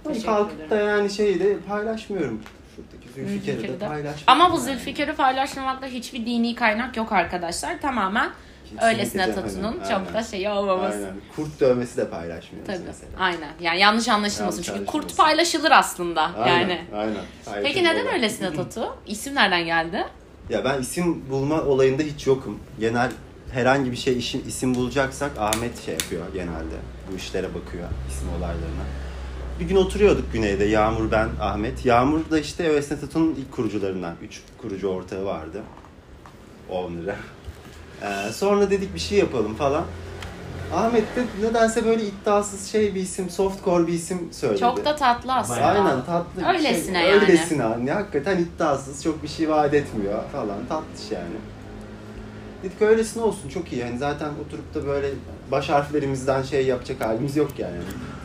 Teşekkür 0.03 0.25
kalkıp 0.25 0.69
da 0.69 0.75
yani 0.75 1.10
şeyi 1.10 1.39
de 1.39 1.57
paylaşmıyorum. 1.67 2.41
Şuradaki 2.75 3.07
Zülfikar'ı 3.15 3.79
da 3.79 3.88
paylaşmıyorum. 3.88 4.23
ama 4.27 4.51
bu. 4.51 4.57
Zülfikar'ı 4.57 5.15
paylaşmamakta 5.15 5.88
hiçbir 5.88 6.25
dini 6.25 6.55
kaynak 6.55 6.97
yok 6.97 7.12
arkadaşlar. 7.12 7.81
Tamamen 7.81 8.29
Öylesine 8.82 9.36
tatunun 9.36 9.80
aynen. 9.84 9.89
çok 10.06 10.13
da 10.13 10.23
şey 10.23 10.49
olmaması. 10.49 10.97
Aynen. 10.97 11.10
Kurt 11.36 11.60
dövmesi 11.60 11.97
de 11.97 12.10
paylaşmıyoruz 12.10 12.67
Tabii. 12.73 12.84
mesela. 12.88 13.12
Aynen. 13.19 13.49
Yani 13.62 13.80
yanlış 13.80 14.10
anlaşılmasın. 14.10 14.43
Yanlış 14.43 14.65
Çünkü 14.65 14.80
anlaşılmasın. 14.80 15.08
kurt 15.08 15.17
paylaşılır 15.17 15.71
aslında. 15.71 16.21
Aynen, 16.38 16.60
Yani. 16.60 16.82
Aynen. 16.95 17.13
Peki 17.45 17.51
Paylaşım 17.53 17.84
neden 17.84 17.95
olarak. 18.01 18.13
öylesine 18.13 18.53
tatu? 18.53 18.97
İsim 19.08 19.36
nereden 19.36 19.65
geldi? 19.65 20.06
Ya 20.49 20.65
ben 20.65 20.82
isim 20.82 21.30
bulma 21.30 21.62
olayında 21.62 22.03
hiç 22.03 22.27
yokum. 22.27 22.60
Genel 22.80 23.12
herhangi 23.51 23.91
bir 23.91 23.97
şey 23.97 24.17
işin 24.17 24.43
isim 24.47 24.75
bulacaksak 24.75 25.32
Ahmet 25.39 25.86
şey 25.86 25.93
yapıyor 25.93 26.21
genelde. 26.34 26.75
Bu 27.12 27.15
işlere 27.15 27.47
bakıyor 27.56 27.89
isim 28.10 28.30
olaylarına. 28.30 28.84
Bir 29.60 29.65
gün 29.65 29.75
oturuyorduk 29.75 30.34
güneyde 30.34 30.65
Yağmur 30.65 31.12
ben 31.12 31.30
Ahmet. 31.41 31.86
Yağmur 31.86 32.30
da 32.32 32.39
işte 32.39 32.69
Öesne 32.69 32.99
Tatu'nun 32.99 33.36
ilk 33.36 33.51
kurucularından. 33.51 34.15
Üç 34.21 34.41
kurucu 34.62 34.88
ortağı 34.88 35.25
vardı. 35.25 35.62
10 36.69 36.93
lira. 36.97 37.15
Ee, 38.01 38.33
sonra 38.33 38.69
dedik 38.69 38.93
bir 38.95 38.99
şey 38.99 39.17
yapalım 39.17 39.55
falan. 39.55 39.83
Ahmet 40.75 41.15
de 41.15 41.23
nedense 41.41 41.86
böyle 41.86 42.03
iddiasız 42.03 42.71
şey 42.71 42.95
bir 42.95 43.01
isim, 43.01 43.29
softcore 43.29 43.88
bir 43.88 43.93
isim 43.93 44.29
söyledi. 44.31 44.60
Çok 44.60 44.86
da 44.86 44.95
tatlı 44.95 45.33
aslında. 45.33 45.65
Aynen 45.65 46.05
tatlı 46.05 46.41
bir 46.41 46.47
Öylesine 46.47 47.01
şey. 47.01 47.10
yani. 47.10 47.21
Öylesine 47.21 47.63
hani 47.63 47.91
hakikaten 47.91 48.38
iddiasız, 48.38 49.03
çok 49.03 49.23
bir 49.23 49.27
şey 49.27 49.49
vaat 49.49 49.73
etmiyor 49.73 50.23
falan. 50.31 50.57
Tatlış 50.69 51.12
yani. 51.12 51.36
Dedik 52.63 52.82
öylesine 52.82 53.24
olsun 53.24 53.50
çok 53.50 53.74
iyi. 53.74 53.82
Yani 53.82 53.98
zaten 53.98 54.30
oturup 54.48 54.76
da 54.76 54.88
böyle 54.88 55.10
baş 55.52 55.70
harflerimizden 55.70 56.43
şey 56.43 56.65
yapacak 56.65 57.02
halimiz 57.02 57.36
yok 57.38 57.52
yani. 57.58 57.78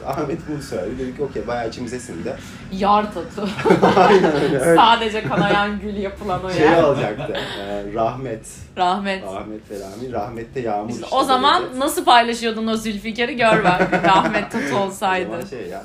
Ahmet 0.06 0.38
bunu 0.48 0.62
söyledi. 0.62 0.98
Dedik 0.98 1.20
okey 1.20 1.46
bayağı 1.46 1.68
içimize 1.68 2.00
sindi. 2.00 2.36
Yar 2.72 3.06
tatu. 3.14 3.48
Aynen 3.96 4.34
öyle. 4.42 4.58
öyle. 4.58 4.76
Sadece 4.76 5.22
kanayan 5.22 5.80
gül 5.80 5.96
yapılan 5.96 6.44
o 6.44 6.50
şey 6.50 6.60
yer. 6.66 6.82
olacaktı. 6.82 7.32
e, 7.60 7.94
rahmet. 7.94 8.46
Rahmet. 8.76 9.24
Ahmet 9.24 9.70
ve 9.70 9.80
Rami. 9.80 10.12
Rahmette 10.12 10.60
yağmur 10.60 10.90
İşte 10.90 11.02
işte. 11.04 11.16
o 11.16 11.24
zaman 11.24 11.62
böyle. 11.62 11.78
nasıl 11.80 12.04
paylaşıyordun 12.04 12.66
o 12.66 12.76
Zülfikar'ı 12.76 13.32
gör 13.32 13.64
ben. 13.64 14.02
Rahmet 14.04 14.50
tatu 14.52 14.76
olsaydı. 14.76 15.46
şey 15.50 15.66
yani. 15.68 15.84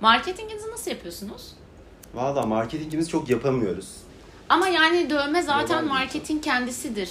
Marketinginizi 0.00 0.70
nasıl 0.70 0.90
yapıyorsunuz? 0.90 1.42
Valla 2.14 2.42
marketingimizi 2.42 3.10
çok 3.10 3.30
yapamıyoruz. 3.30 3.88
Ama 4.48 4.68
yani 4.68 5.10
dövme 5.10 5.42
zaten 5.42 5.74
Yalan 5.74 5.88
marketing 5.88 6.44
kendisidir. 6.44 7.10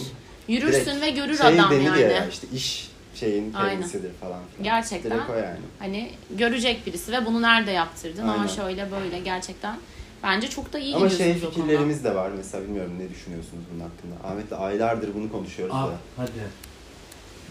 Yürürsün 0.50 0.86
Direkt 0.86 1.02
ve 1.02 1.10
görür 1.10 1.38
şey 1.38 1.48
adam 1.48 1.72
denir 1.72 1.86
yani. 1.86 2.02
ya 2.02 2.28
işte 2.28 2.48
iş 2.54 2.90
şeyin 3.16 3.52
kendisidir 3.52 4.12
falan. 4.14 4.40
filan. 4.52 4.64
Gerçekten. 4.64 5.12
Direkt 5.12 5.30
o 5.30 5.34
yani. 5.36 5.60
Hani 5.80 6.12
görecek 6.38 6.86
birisi 6.86 7.12
ve 7.12 7.26
bunu 7.26 7.42
nerede 7.42 7.72
yaptırdın 7.72 8.22
ama 8.24 8.34
Aynen. 8.34 8.48
şöyle 8.48 8.92
böyle 8.92 9.20
gerçekten. 9.20 9.78
Bence 10.24 10.48
çok 10.48 10.74
da 10.74 10.80
iyi 10.80 10.96
Ama 10.96 11.10
şey 11.10 11.34
fikirlerimiz 11.34 12.04
de 12.04 12.16
var 12.16 12.32
mesela 12.38 12.64
bilmiyorum 12.64 12.94
ne 13.00 13.10
düşünüyorsunuz 13.10 13.64
bunun 13.74 13.80
hakkında. 13.80 14.28
Ahmet'le 14.28 14.52
aylardır 14.62 15.16
bunu 15.16 15.32
konuşuyoruz 15.32 15.76
Aa, 15.76 15.88
da. 15.88 15.98
hadi. 16.18 16.32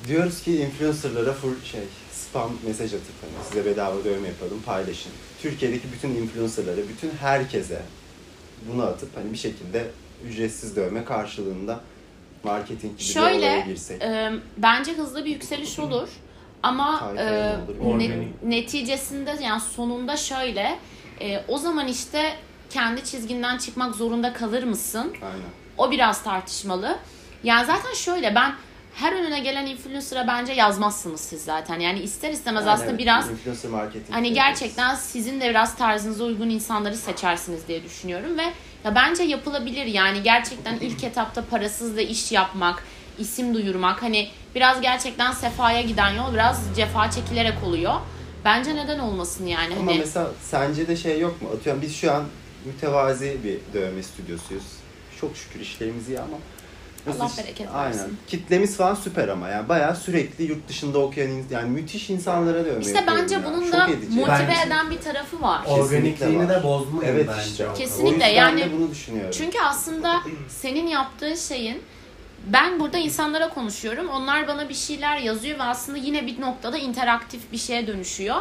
Diyoruz 0.08 0.42
ki 0.42 0.56
influencerlara 0.60 1.32
full 1.32 1.54
şey 1.64 1.80
spam 2.12 2.50
mesaj 2.66 2.94
atıp 2.94 3.14
hani 3.20 3.44
size 3.48 3.64
bedava 3.64 4.04
dövme 4.04 4.28
yapalım 4.28 4.62
paylaşın. 4.66 5.12
Türkiye'deki 5.42 5.92
bütün 5.92 6.08
influencerlara, 6.08 6.76
bütün 6.88 7.10
herkese 7.20 7.82
bunu 8.72 8.82
atıp 8.82 9.16
hani 9.16 9.32
bir 9.32 9.38
şekilde 9.38 9.86
ücretsiz 10.28 10.76
dövme 10.76 11.04
karşılığında 11.04 11.80
marketing 12.44 12.92
gibi 12.92 12.98
bir 12.98 13.04
Şöyle, 13.04 13.60
girsek. 13.68 14.02
e, 14.02 14.32
bence 14.56 14.92
hızlı 14.92 15.24
bir 15.24 15.30
yükseliş 15.30 15.78
olur. 15.78 16.08
Ama 16.62 17.12
e, 17.18 17.24
ne 17.26 17.30
olur? 17.40 17.78
ne- 17.80 17.86
Organik. 17.94 18.42
neticesinde 18.42 19.36
yani 19.42 19.60
sonunda 19.60 20.16
şöyle 20.16 20.78
e, 21.20 21.44
o 21.48 21.58
zaman 21.58 21.88
işte 21.88 22.32
kendi 22.70 23.04
çizginden 23.04 23.58
çıkmak 23.58 23.94
zorunda 23.94 24.32
kalır 24.32 24.62
mısın? 24.62 25.12
Aynen. 25.22 25.46
O 25.78 25.90
biraz 25.90 26.22
tartışmalı. 26.22 26.98
Yani 27.44 27.66
zaten 27.66 27.94
şöyle 27.94 28.34
ben 28.34 28.52
her 28.94 29.12
önüne 29.12 29.40
gelen 29.40 29.66
influencer'a 29.66 30.26
bence 30.26 30.52
yazmazsınız 30.52 31.20
siz 31.20 31.44
zaten. 31.44 31.80
Yani 31.80 31.98
ister 32.00 32.30
istemez 32.30 32.62
Yani 32.64 32.72
aslında 32.72 32.90
evet, 32.90 32.98
biraz 33.00 33.30
influencer 33.30 33.70
marketing 33.70 34.10
hani 34.10 34.32
gerçekten 34.32 34.94
sizin 34.94 35.40
de 35.40 35.50
biraz 35.50 35.76
tarzınıza 35.76 36.24
uygun 36.24 36.50
insanları 36.50 36.96
seçersiniz 36.96 37.68
diye 37.68 37.82
düşünüyorum 37.84 38.38
ve 38.38 38.44
ya 38.84 38.94
bence 38.94 39.22
yapılabilir 39.22 39.86
yani 39.86 40.22
gerçekten 40.22 40.78
ilk 40.80 41.04
etapta 41.04 41.44
parasız 41.44 41.96
da 41.96 42.00
iş 42.00 42.32
yapmak, 42.32 42.84
isim 43.18 43.54
duyurmak 43.54 44.02
hani 44.02 44.28
biraz 44.54 44.80
gerçekten 44.80 45.32
sefaya 45.32 45.80
giden 45.80 46.10
yol 46.10 46.32
biraz 46.32 46.62
cefa 46.76 47.10
çekilerek 47.10 47.64
oluyor. 47.64 47.94
Bence 48.44 48.76
neden 48.76 48.98
olmasın 48.98 49.46
yani 49.46 49.74
Ama 49.78 49.90
hani 49.90 49.98
mesela 49.98 50.30
sence 50.42 50.88
de 50.88 50.96
şey 50.96 51.20
yok 51.20 51.42
mu? 51.42 51.48
Atıyorum 51.56 51.82
biz 51.82 51.96
şu 51.96 52.12
an 52.12 52.24
mütevazi 52.64 53.38
bir 53.44 53.80
dövme 53.80 54.02
stüdyosuyuz. 54.02 54.64
Çok 55.20 55.36
şükür 55.36 55.60
işlerimiz 55.60 56.08
iyi 56.08 56.20
ama. 56.20 56.36
Allah 57.20 57.30
bereket 57.38 57.74
versin. 57.74 57.98
Aynen. 58.00 58.10
Kitlemiz 58.28 58.76
falan 58.76 58.94
süper 58.94 59.28
ama 59.28 59.48
yani 59.48 59.68
bayağı 59.68 59.96
sürekli 59.96 60.44
yurt 60.44 60.68
dışında 60.68 60.98
okuyan 60.98 61.30
in- 61.30 61.46
yani 61.50 61.70
müthiş 61.70 62.10
insanlara 62.10 62.64
dövme 62.64 62.80
işte 62.80 62.92
yapıyorum 62.92 63.22
bence 63.22 63.44
bunun 63.44 63.72
da 63.72 63.86
motive 63.88 64.26
Bence- 64.28 64.66
eden 64.66 64.90
bir 64.90 65.00
tarafı 65.00 65.42
var. 65.42 65.60
Organikliğini 65.66 66.48
de 66.48 66.62
bozmayın 66.62 67.12
Evet 67.12 67.28
bence. 67.28 67.50
işte. 67.50 67.68
o. 67.68 67.74
Kesinlikle. 67.74 68.08
O 68.08 68.12
yüzden 68.12 68.28
yani- 68.28 68.60
de 68.60 68.72
bunu 68.72 68.90
düşünüyorum. 68.90 69.30
Çünkü 69.38 69.58
aslında 69.60 70.20
senin 70.48 70.86
yaptığın 70.86 71.34
şeyin 71.34 71.82
ben 72.46 72.80
burada 72.80 72.98
insanlara 72.98 73.48
konuşuyorum. 73.48 74.08
Onlar 74.08 74.48
bana 74.48 74.68
bir 74.68 74.74
şeyler 74.74 75.16
yazıyor 75.16 75.58
ve 75.58 75.62
aslında 75.62 75.98
yine 75.98 76.26
bir 76.26 76.40
noktada 76.40 76.78
interaktif 76.78 77.52
bir 77.52 77.58
şeye 77.58 77.86
dönüşüyor. 77.86 78.36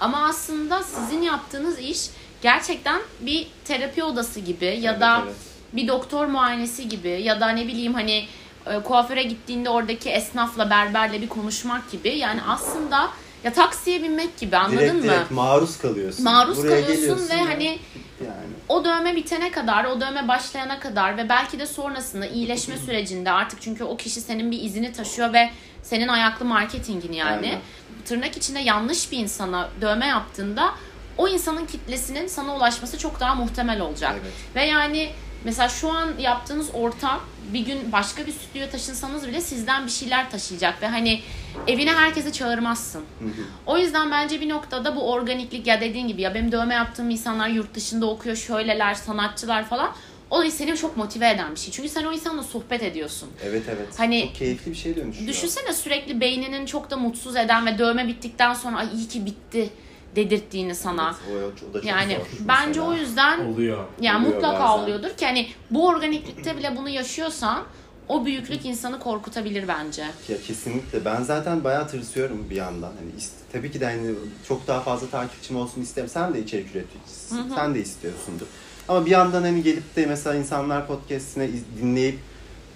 Ama 0.00 0.24
aslında 0.28 0.82
sizin 0.82 1.22
yaptığınız 1.22 1.78
iş 1.78 2.10
gerçekten 2.42 3.00
bir 3.20 3.46
terapi 3.64 4.04
odası 4.04 4.40
gibi 4.40 4.64
ya 4.64 4.90
Evet, 4.92 5.00
da 5.00 5.22
evet. 5.24 5.34
Bir 5.72 5.88
doktor 5.88 6.26
muayenesi 6.26 6.88
gibi 6.88 7.08
ya 7.08 7.40
da 7.40 7.48
ne 7.48 7.66
bileyim 7.66 7.94
hani 7.94 8.26
e, 8.66 8.82
kuaföre 8.82 9.22
gittiğinde 9.22 9.70
oradaki 9.70 10.10
esnafla 10.10 10.70
berberle 10.70 11.22
bir 11.22 11.28
konuşmak 11.28 11.90
gibi. 11.90 12.08
Yani 12.08 12.40
aslında 12.48 13.10
ya 13.44 13.52
taksiye 13.52 14.02
binmek 14.02 14.38
gibi 14.38 14.56
anladın 14.56 14.78
direkt 14.78 14.94
mı? 14.94 15.02
direkt 15.02 15.30
maruz 15.30 15.78
kalıyorsun. 15.78 16.24
Maruz 16.24 16.58
Buraya 16.58 16.86
kalıyorsun 16.86 17.28
ve 17.28 17.34
ya. 17.34 17.48
hani 17.48 17.78
yani 18.24 18.48
o 18.68 18.84
dövme 18.84 19.16
bitene 19.16 19.50
kadar, 19.50 19.84
o 19.84 20.00
dövme 20.00 20.28
başlayana 20.28 20.80
kadar 20.80 21.16
ve 21.16 21.28
belki 21.28 21.58
de 21.58 21.66
sonrasında 21.66 22.26
iyileşme 22.26 22.76
sürecinde 22.76 23.30
artık 23.30 23.62
çünkü 23.62 23.84
o 23.84 23.96
kişi 23.96 24.20
senin 24.20 24.50
bir 24.50 24.62
izini 24.62 24.92
taşıyor 24.92 25.32
ve 25.32 25.50
senin 25.82 26.08
ayaklı 26.08 26.44
marketingin 26.44 27.12
yani. 27.12 27.46
Aynen. 27.46 27.60
Tırnak 28.04 28.36
içinde 28.36 28.58
yanlış 28.58 29.12
bir 29.12 29.18
insana 29.18 29.68
dövme 29.80 30.06
yaptığında 30.06 30.74
o 31.18 31.28
insanın 31.28 31.66
kitlesinin 31.66 32.26
sana 32.26 32.56
ulaşması 32.56 32.98
çok 32.98 33.20
daha 33.20 33.34
muhtemel 33.34 33.80
olacak. 33.80 34.14
Evet. 34.22 34.32
Ve 34.54 34.64
yani 34.64 35.10
mesela 35.44 35.68
şu 35.68 35.92
an 35.92 36.12
yaptığınız 36.18 36.70
ortam 36.74 37.20
bir 37.52 37.60
gün 37.60 37.92
başka 37.92 38.26
bir 38.26 38.32
stüdyoya 38.32 38.70
taşınsanız 38.70 39.28
bile 39.28 39.40
sizden 39.40 39.86
bir 39.86 39.90
şeyler 39.90 40.30
taşıyacak 40.30 40.82
ve 40.82 40.86
hani 40.86 41.20
evine 41.66 41.92
herkesi 41.92 42.32
çağırmazsın. 42.32 43.00
Hı 43.18 43.24
hı. 43.24 43.30
O 43.66 43.78
yüzden 43.78 44.10
bence 44.10 44.40
bir 44.40 44.48
noktada 44.48 44.96
bu 44.96 45.10
organiklik 45.12 45.66
ya 45.66 45.80
dediğin 45.80 46.08
gibi 46.08 46.22
ya 46.22 46.34
benim 46.34 46.52
dövme 46.52 46.74
yaptığım 46.74 47.10
insanlar 47.10 47.48
yurt 47.48 47.74
dışında 47.74 48.06
okuyor 48.06 48.36
şöyleler 48.36 48.94
sanatçılar 48.94 49.64
falan. 49.64 49.92
O 50.30 50.44
seni 50.44 50.76
çok 50.76 50.96
motive 50.96 51.30
eden 51.30 51.54
bir 51.54 51.60
şey. 51.60 51.72
Çünkü 51.72 51.88
sen 51.88 52.04
o 52.04 52.12
insanla 52.12 52.42
sohbet 52.42 52.82
ediyorsun. 52.82 53.28
Evet 53.44 53.62
evet. 53.68 53.88
Hani- 53.98 54.26
Çok 54.26 54.34
keyifli 54.34 54.70
bir 54.70 54.76
şey 54.76 54.96
dönüşüyor. 54.96 55.28
Düşünsene 55.28 55.72
sürekli 55.72 56.20
beyninin 56.20 56.66
çok 56.66 56.90
da 56.90 56.96
mutsuz 56.96 57.36
eden 57.36 57.66
ve 57.66 57.78
dövme 57.78 58.08
bittikten 58.08 58.54
sonra 58.54 58.76
ay 58.76 58.88
iyi 58.94 59.08
ki 59.08 59.26
bitti 59.26 59.70
dedirttiğini 60.16 60.74
sana. 60.74 61.14
Evet, 61.32 61.42
o, 61.66 61.70
o 61.70 61.74
da 61.74 61.78
çok 61.78 61.84
Yani 61.84 62.12
zor 62.14 62.46
bence 62.48 62.66
mesela. 62.68 62.86
o 62.88 62.92
yüzden 62.94 63.44
Oluyor. 63.44 63.84
yani 64.00 64.18
Oluyor 64.26 64.34
mutlaka 64.34 64.64
bazen. 64.64 64.82
oluyordur 64.82 65.10
ki 65.10 65.26
hani 65.26 65.48
bu 65.70 65.86
organiklikte 65.86 66.56
bile 66.56 66.76
bunu 66.76 66.88
yaşıyorsan 66.88 67.62
o 68.08 68.24
büyüklük 68.24 68.64
insanı 68.66 68.98
korkutabilir 68.98 69.68
bence. 69.68 70.02
Ya 70.28 70.36
kesinlikle. 70.46 71.04
Ben 71.04 71.22
zaten 71.22 71.64
bayağı 71.64 71.88
tırsıyorum 71.88 72.46
bir 72.50 72.56
yandan. 72.56 72.92
Hani 72.98 73.10
ist- 73.20 73.52
tabii 73.52 73.70
ki 73.70 73.80
de 73.80 73.84
hani 73.84 74.10
çok 74.48 74.66
daha 74.66 74.80
fazla 74.80 75.06
takipçim 75.06 75.56
olsun 75.56 75.82
isterim. 75.82 76.08
Sen 76.08 76.34
de 76.34 76.40
içerik 76.42 76.76
üreticisisin. 76.76 77.52
Sen 77.54 77.74
de 77.74 77.80
istiyorsundur. 77.80 78.46
Ama 78.88 79.06
bir 79.06 79.10
yandan 79.10 79.42
hani 79.42 79.62
gelip 79.62 79.96
de 79.96 80.06
mesela 80.06 80.36
insanlar 80.36 80.86
podcast'ine 80.86 81.48
iz- 81.48 81.64
dinleyip 81.82 82.18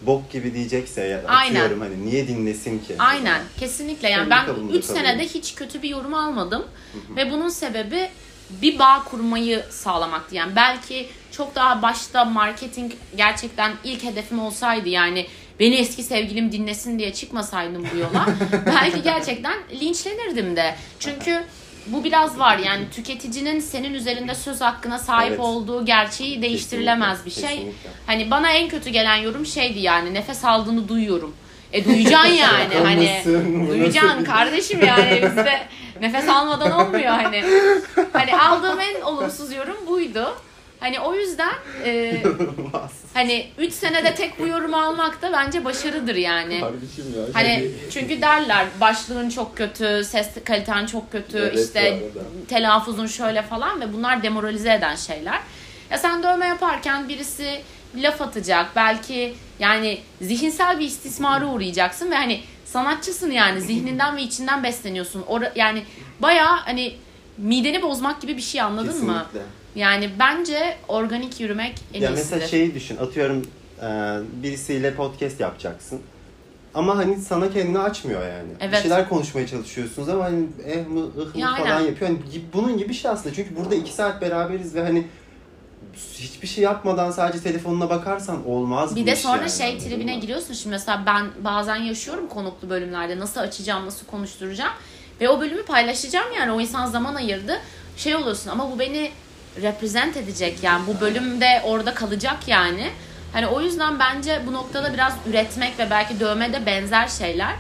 bok 0.07 0.33
gibi 0.33 0.55
diyecekse 0.55 1.01
ya 1.05 1.23
Aynen. 1.29 1.55
atıyorum 1.55 1.81
hani 1.81 2.07
niye 2.07 2.29
dinlesin 2.29 2.79
ki? 2.79 2.95
Aynen 2.99 3.43
kesinlikle 3.61 4.09
yani 4.09 4.19
Kendi 4.19 4.31
ben 4.31 4.47
kabında 4.47 4.73
3 4.77 4.87
kalıyor. 4.87 5.05
senede 5.05 5.25
hiç 5.29 5.55
kötü 5.55 5.83
bir 5.83 5.89
yorum 5.89 6.15
almadım 6.15 6.65
ve 7.17 7.31
bunun 7.31 7.49
sebebi 7.49 8.09
bir 8.51 8.79
bağ 8.79 9.05
kurmayı 9.05 9.63
sağlamaktı 9.71 10.35
yani 10.35 10.57
belki 10.57 11.09
çok 11.31 11.55
daha 11.55 11.83
başta 11.83 12.25
marketing 12.25 12.93
gerçekten 13.17 13.73
ilk 13.85 14.03
hedefim 14.05 14.39
olsaydı 14.41 14.89
yani 14.89 15.27
beni 15.61 15.75
eski 15.75 16.03
sevgilim 16.03 16.53
dinlesin 16.53 16.99
diye 16.99 17.13
çıkmasaydım 17.13 17.87
bu 17.95 17.99
yola 17.99 18.27
belki 18.67 19.03
gerçekten 19.03 19.55
linçlenirdim 19.81 20.57
de 20.57 20.75
çünkü 21.01 21.45
bu 21.87 22.05
biraz 22.05 22.39
var 22.39 22.59
yani 22.59 22.91
tüketicinin 22.91 23.61
senin 23.61 23.95
üzerinde 23.95 24.35
söz 24.35 24.61
hakkına 24.61 24.99
sahip 24.99 25.29
Evet. 25.31 25.41
olduğu 25.41 25.85
gerçeği 25.85 26.43
değiştirilemez 26.43 27.27
bir 27.27 27.31
şey. 27.31 27.43
Kesinlikle. 27.43 27.91
Hani 28.07 28.31
bana 28.31 28.51
en 28.51 28.69
kötü 28.69 28.91
gelen 28.91 29.17
yorum 29.17 29.47
şeydi 29.47 29.79
yani 29.79 30.15
nefes 30.15 30.45
aldığını 30.45 30.89
duyuyorum. 30.89 31.35
E 31.73 31.85
duyacaksın 31.85 32.33
yani 32.33 32.75
hani 32.85 33.23
duyacaksın 33.69 34.25
kardeşim 34.25 34.81
yani 34.87 35.23
bizde 35.23 35.63
nefes 36.01 36.29
almadan 36.29 36.73
olmuyor 36.73 37.13
hani. 37.13 37.45
Hani 38.13 38.37
aldığım 38.37 38.81
en 38.81 39.01
olumsuz 39.01 39.53
yorum 39.53 39.87
buydu. 39.87 40.35
Hani 40.83 41.01
o 41.01 41.15
yüzden 41.15 41.53
e, 41.85 42.23
hani 43.15 43.47
3 43.59 43.73
senede 43.73 44.15
tek 44.15 44.39
bu 44.39 44.47
yorumu 44.47 44.77
almak 44.77 45.23
da 45.23 45.33
bence 45.33 45.65
başarıdır 45.65 46.15
yani. 46.15 46.61
Kardeşim 46.61 47.05
ya. 47.17 47.25
Hani 47.33 47.71
çünkü 47.93 48.23
derler 48.23 48.67
başlığın 48.81 49.31
çok 49.31 49.57
kötü, 49.57 50.05
ses 50.05 50.29
kaliten 50.45 50.87
çok 50.87 51.13
kötü, 51.13 51.39
Evet, 51.39 51.59
işte 51.59 52.03
telaffuzun 52.49 53.07
şöyle 53.07 53.43
falan 53.43 53.81
ve 53.81 53.93
bunlar 53.93 54.23
demoralize 54.23 54.73
eden 54.73 54.97
şeyler. 54.97 55.41
Ya 55.91 55.99
sen 55.99 56.23
dövme 56.23 56.47
yaparken 56.47 57.09
birisi 57.09 57.63
laf 57.97 58.23
atacak, 58.23 58.67
belki 58.77 59.35
yani 59.59 59.99
zihinsel 60.21 60.79
bir 60.79 60.85
istismara 60.85 61.47
uğrayacaksın 61.47 62.11
ve 62.11 62.15
hani 62.15 62.41
sanatçısın 62.65 63.31
yani 63.31 63.61
zihninden 63.61 64.17
ve 64.17 64.23
içinden 64.23 64.65
besleniyorsun. 64.65 65.25
Ora, 65.27 65.53
yani 65.55 65.83
bayağı 66.21 66.57
hani 66.57 66.97
mideni 67.39 67.83
bozmak 67.83 68.21
gibi 68.21 68.37
bir 68.37 68.43
şey 68.43 68.61
anladın 68.61 69.05
mı? 69.05 69.27
Yani 69.77 70.11
bence 70.19 70.77
organik 70.89 71.41
yürümek 71.41 71.75
en 71.95 72.01
ya 72.01 72.09
iyisidir. 72.11 72.25
mesela 72.25 72.49
şeyi 72.49 72.75
düşün. 72.75 72.97
Atıyorum 72.97 73.47
e, 73.83 74.19
birisiyle 74.43 74.95
podcast 74.95 75.41
yapacaksın. 75.41 76.01
Ama 76.75 76.97
hani 76.97 77.17
sana 77.21 77.51
kendini 77.53 77.79
açmıyor 77.79 78.21
yani. 78.23 78.49
Bir 78.61 78.65
Evet. 78.65 78.83
şeyler 78.83 79.09
konuşmaya 79.09 79.47
çalışıyorsunuz 79.47 80.09
ama 80.09 80.25
hani 80.25 80.47
eh 80.67 80.87
mı 80.87 81.01
ıh 81.07 81.35
mı 81.35 81.41
Ya 81.41 81.55
falan 81.55 81.71
aynen. 81.71 81.87
yapıyor. 81.87 82.11
Hani 82.11 82.21
bunun 82.53 82.79
gibi 82.79 82.89
bir 82.89 82.95
şey 82.95 83.11
aslında. 83.11 83.35
Çünkü 83.35 83.57
burada 83.57 83.75
iki 83.75 83.93
saat 83.93 84.21
beraberiz 84.23 84.75
ve 84.75 84.83
hani 84.83 85.07
hiçbir 86.19 86.49
şey 86.49 86.65
yapmadan 86.65 87.11
sadece 87.11 87.43
telefonuna 87.43 87.91
bakarsan 87.91 88.47
olmaz 88.49 88.97
Bir 88.97 89.07
de 89.07 89.17
sonra 89.17 89.37
yani, 89.41 89.51
şey 89.51 89.79
tribine 89.79 90.17
giriyorsun 90.17 90.55
şimdi 90.55 90.71
mesela 90.75 91.03
ben 91.07 91.27
bazen 91.45 91.77
yaşıyorum 91.77 92.29
konuklu 92.29 92.71
bölümlerde 92.71 93.19
nasıl 93.19 93.41
açacağım 93.41 93.87
nasıl 93.87 94.07
konuşturacağım 94.07 94.73
ve 95.21 95.29
o 95.29 95.41
bölümü 95.41 95.65
paylaşacağım 95.65 96.33
yani 96.39 96.53
o 96.53 96.61
insan 96.61 96.87
zaman 96.87 97.15
ayırdı 97.15 97.61
şey 97.97 98.17
oluyorsun 98.17 98.51
ama 98.51 98.73
bu 98.73 98.79
beni 98.79 99.11
represent 99.63 100.17
edecek 100.17 100.59
yani 100.63 100.87
bu 100.87 101.01
bölümde 101.01 101.63
orada 101.65 101.95
kalacak 101.95 102.49
yani 102.49 102.91
hani 103.33 103.47
o 103.47 103.61
yüzden 103.61 103.99
bence 103.99 104.43
bu 104.47 104.53
noktada 104.53 104.93
biraz 104.95 105.15
üretmek 105.27 105.79
ve 105.79 105.91
belki 105.91 106.21
dövmede 106.21 106.67
benzer 106.67 107.09
şeyler 107.09 107.55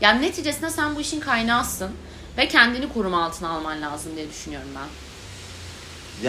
yani 0.00 0.22
neticesinde 0.22 0.70
sen 0.70 0.96
bu 0.96 1.00
işin 1.00 1.20
kaynağısın 1.20 1.90
ve 2.38 2.48
kendini 2.48 2.92
koruma 2.92 3.24
altına 3.24 3.48
alman 3.48 3.82
lazım 3.82 4.16
diye 4.16 4.28
düşünüyorum 4.28 4.68
ben. 4.76 4.88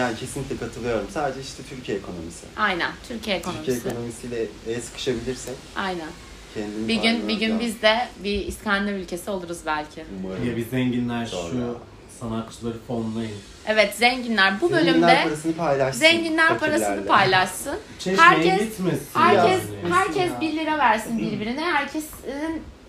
Yani 0.00 0.16
kesinlikle 0.16 0.56
katılıyorum. 0.56 1.06
Sadece 1.14 1.40
işte 1.40 1.62
Türkiye 1.62 1.98
ekonomisi. 1.98 2.46
Aynen 2.56 2.92
Türkiye 3.08 3.36
ekonomisi. 3.36 3.66
Türkiye 3.72 3.92
ekonomisiyle 3.92 4.46
el 4.68 4.80
sıkışabilirsek 4.80 5.54
Aynen. 5.76 6.08
kendimiz 6.54 6.88
Bir 6.88 6.94
gün 7.02 7.28
bir 7.28 7.34
gün 7.34 7.60
biz 7.60 7.82
de 7.82 8.08
bir 8.24 8.46
İskandinav 8.46 8.94
ülkesi 8.94 9.30
oluruz 9.30 9.58
belki. 9.66 10.04
Umarım. 10.24 10.48
Ya 10.48 10.56
biz 10.56 10.66
zenginler 10.66 11.26
Sonra. 11.26 11.50
şu 11.50 11.78
sanatçıları 12.20 12.76
fonlayın. 12.88 13.32
Evet 13.66 13.94
zenginler 13.94 14.60
bu 14.60 14.68
Zenginler 14.68 14.94
bölümde 14.94 15.20
parasını 15.24 15.52
paylaşsın. 15.54 16.00
zenginler 16.00 16.58
parasını 16.58 17.06
paylaşsın. 17.06 17.74
Çeşmeye 17.98 18.28
Herkes 18.28 18.60
gitmesin. 18.60 19.08
herkes 19.14 19.60
yani. 19.84 19.94
herkes 19.94 20.30
ya. 20.30 20.40
1 20.40 20.52
lira 20.52 20.78
versin 20.78 21.18
birbirine. 21.18 21.60
Herkesin 21.64 22.10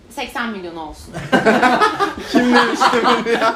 80 0.09 0.49
milyon 0.49 0.75
olsun. 0.75 1.13
Kim 2.31 2.55
demişti 2.55 2.85
bunu 3.03 3.29
ya? 3.29 3.55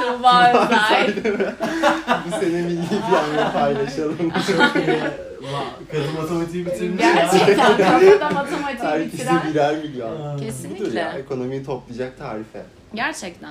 Tuğba 0.00 0.48
Özay. 0.52 1.14
Bu 2.26 2.30
sene 2.40 2.62
milli 2.62 2.88
piyango 2.88 3.52
paylaşalım. 3.52 4.32
Kadın 5.92 6.12
matematiği 6.20 6.66
bitirmiş 6.66 7.04
ya. 7.04 7.12
Gerçekten 7.14 7.76
kafada 7.76 8.30
matematiği 8.30 9.12
bitiren. 9.12 9.40
birer 9.50 9.76
milyon. 9.76 10.34
Budur 10.34 10.44
Kesinlikle. 10.46 11.00
ya, 11.00 11.12
ekonomiyi 11.12 11.64
toplayacak 11.64 12.18
tarife. 12.18 12.62
Gerçekten. 12.94 13.50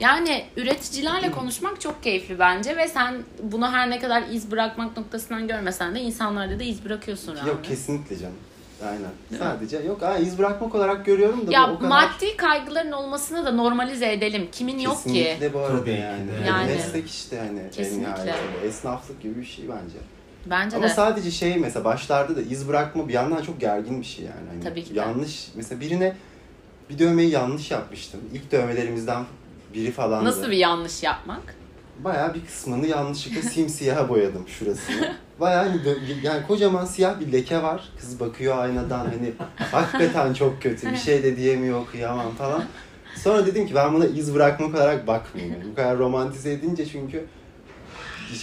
Yani 0.00 0.44
üreticilerle 0.56 1.30
konuşmak 1.30 1.80
çok 1.80 2.02
keyifli 2.02 2.38
bence 2.38 2.76
ve 2.76 2.88
sen 2.88 3.14
bunu 3.42 3.72
her 3.72 3.90
ne 3.90 3.98
kadar 3.98 4.22
iz 4.32 4.50
bırakmak 4.50 4.96
noktasından 4.96 5.48
görmesen 5.48 5.94
de 5.94 6.00
insanlarda 6.00 6.58
da 6.58 6.62
iz 6.64 6.84
bırakıyorsun 6.84 7.36
yani. 7.36 7.48
Yok 7.48 7.64
kesinlikle 7.64 8.18
canım. 8.18 8.34
Aynen. 8.84 9.00
Değil 9.00 9.42
mi? 9.42 9.48
Sadece 9.48 9.78
yok 9.78 10.02
ha 10.02 10.18
iz 10.18 10.38
bırakmak 10.38 10.74
olarak 10.74 11.06
görüyorum 11.06 11.46
da 11.46 11.52
Ya 11.52 11.68
bu 11.68 11.72
o 11.72 11.78
kadar 11.78 11.88
maddi 11.88 12.36
kaygıların 12.36 12.92
olmasını 12.92 13.46
da 13.46 13.52
normalize 13.52 14.12
edelim. 14.12 14.48
Kimin 14.52 14.78
yok 14.78 14.96
ki? 15.04 15.12
Kesinlikle 15.12 15.54
bu 15.54 15.58
arada 15.58 15.78
Tabii 15.78 15.90
ki 15.94 16.00
yani. 16.00 16.28
de. 16.28 16.48
Yani. 16.48 16.66
Meslek 16.72 17.10
işte 17.10 17.38
hani 17.38 17.70
Kesinlikle. 17.70 18.34
Esnaflık 18.64 19.22
gibi 19.22 19.40
bir 19.40 19.44
şey 19.46 19.64
bence. 19.68 19.96
Bence 20.46 20.76
Ama 20.76 20.84
de. 20.84 20.90
sadece 20.90 21.30
şey 21.30 21.56
mesela 21.56 21.84
başlarda 21.84 22.36
da 22.36 22.42
iz 22.42 22.68
bırakma 22.68 23.08
bir 23.08 23.12
yandan 23.12 23.42
çok 23.42 23.60
gergin 23.60 24.00
bir 24.00 24.06
şey 24.06 24.24
yani. 24.24 24.48
Hani 24.52 24.62
Tabii 24.64 24.84
ki 24.84 24.94
de. 24.94 24.98
Yanlış 24.98 25.48
mesela 25.54 25.80
birine 25.80 26.16
bir 26.90 26.98
dövmeyi 26.98 27.30
yanlış 27.30 27.70
yapmıştım. 27.70 28.20
İlk 28.34 28.52
dövmelerimizden 28.52 29.24
biri 29.74 29.92
falandı. 29.92 30.24
Nasıl 30.24 30.50
bir 30.50 30.56
yanlış 30.56 31.02
yapmak? 31.02 31.54
Bayağı 32.04 32.34
bir 32.34 32.46
kısmını 32.46 32.86
yanlışlıkla 32.86 33.42
simsiyaha 33.42 34.08
boyadım 34.08 34.48
şurasını. 34.48 35.14
Bayağı 35.40 35.68
hani 35.68 35.80
yani 36.22 36.46
kocaman 36.46 36.84
siyah 36.84 37.20
bir 37.20 37.32
leke 37.32 37.62
var. 37.62 37.88
Kız 38.00 38.20
bakıyor 38.20 38.58
aynadan 38.58 38.98
hani 38.98 39.32
hakikaten 39.58 40.34
çok 40.34 40.62
kötü 40.62 40.92
bir 40.92 40.96
şey 40.96 41.22
de 41.22 41.36
diyemiyor 41.36 41.86
kıyamam 41.86 42.34
falan. 42.34 42.64
Sonra 43.16 43.46
dedim 43.46 43.66
ki 43.66 43.74
ben 43.74 43.94
buna 43.94 44.06
iz 44.06 44.34
bırakmak 44.34 44.74
olarak. 44.74 45.08
Yani 45.34 45.64
bu 45.70 45.74
kadar 45.74 45.98
romantize 45.98 46.52
edince 46.52 46.86
çünkü 46.86 47.24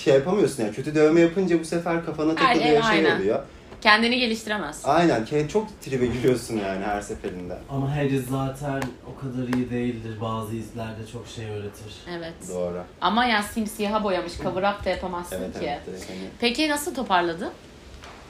şey 0.04 0.14
yapamıyorsun 0.14 0.64
yani 0.64 0.74
kötü 0.76 0.96
dövme 0.96 1.22
yapınca 1.22 1.60
bu 1.60 1.66
sefer 1.66 2.06
kafana 2.06 2.36
takılıyor 2.36 2.84
Aynen, 2.84 3.06
şey 3.06 3.16
oluyor. 3.16 3.40
Kendini 3.82 4.20
geliştiremez. 4.20 4.82
Aynen 4.84 5.26
ke- 5.26 5.48
çok 5.50 5.82
tribe 5.82 6.06
giriyorsun 6.06 6.58
yani 6.58 6.86
her 6.86 7.02
seferinde. 7.02 7.58
Ama 7.70 8.02
iz 8.02 8.26
zaten 8.30 8.82
o 9.16 9.22
kadar 9.22 9.48
iyi 9.58 9.70
değildir. 9.70 10.22
Bazı 10.22 10.56
izlerde 10.56 11.08
çok 11.14 11.28
şey 11.28 11.46
öğretir. 11.46 11.94
Evet. 12.18 12.34
Doğru. 12.50 12.84
Ama 13.02 13.26
ya 13.26 13.44
simsiyaha 13.44 14.04
boyamış 14.04 14.34
cover 14.44 14.74
up 14.74 14.86
da 14.86 14.90
yapamazsın 14.90 15.36
Evet 15.38 15.54
ki. 15.60 15.66
evet. 15.66 15.82
direkt 15.88 16.10
hani- 16.10 16.30
Peki 16.40 16.70
nasıl 16.70 16.96
toparladın? 16.96 17.52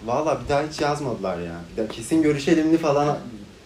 Valla 0.05 0.41
bir 0.43 0.49
daha 0.49 0.61
hiç 0.63 0.81
yazmadılar 0.81 1.37
ya. 1.39 1.55
Bir 1.71 1.77
daha 1.77 1.87
kesin 1.87 2.21
görüşelimli 2.23 2.77
falan 2.77 3.17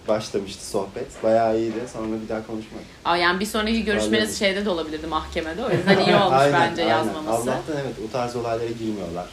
başlamıştı 0.07 0.65
sohbet. 0.65 1.23
Bayağı 1.23 1.57
iyiydi. 1.59 1.79
Sonra 1.93 2.21
bir 2.23 2.29
daha 2.29 2.47
konuşmadık. 2.47 2.85
Aa, 3.05 3.17
yani 3.17 3.39
bir 3.39 3.45
sonraki 3.45 3.83
görüşmeniz 3.85 4.39
şeyde 4.39 4.65
de 4.65 4.69
olabilirdi 4.69 5.07
mahkemede. 5.07 5.65
O 5.65 5.69
yüzden 5.71 5.97
iyi 6.05 6.15
olmuş 6.23 6.37
Aynen, 6.39 6.61
bence 6.61 6.81
aynen. 6.83 6.95
yazmaması. 6.97 7.31
Allah'tan 7.51 7.75
evet 7.81 7.95
o 8.09 8.11
tarz 8.11 8.35
olaylara 8.35 8.71
girmiyorlar. 8.79 9.25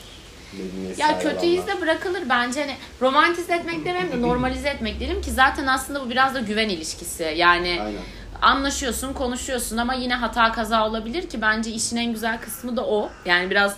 Ya 0.98 1.18
kötü 1.18 1.46
iz 1.46 1.66
de 1.66 1.80
bırakılır 1.80 2.22
bence 2.28 2.60
hani 2.60 2.76
romantize 3.00 3.54
etmek 3.54 3.84
demeyeyim 3.84 4.12
de 4.12 4.22
normalize 4.28 4.68
etmek 4.68 5.00
diyelim 5.00 5.22
ki 5.22 5.30
zaten 5.30 5.66
aslında 5.66 6.04
bu 6.04 6.10
biraz 6.10 6.34
da 6.34 6.40
güven 6.40 6.68
ilişkisi. 6.68 7.34
Yani 7.36 7.78
Aynen. 7.82 8.00
anlaşıyorsun, 8.42 9.12
konuşuyorsun 9.12 9.76
ama 9.76 9.94
yine 9.94 10.14
hata 10.14 10.52
kaza 10.52 10.88
olabilir 10.88 11.28
ki 11.28 11.42
bence 11.42 11.70
işin 11.70 11.96
en 11.96 12.12
güzel 12.12 12.40
kısmı 12.40 12.76
da 12.76 12.86
o. 12.86 13.10
Yani 13.24 13.50
biraz 13.50 13.76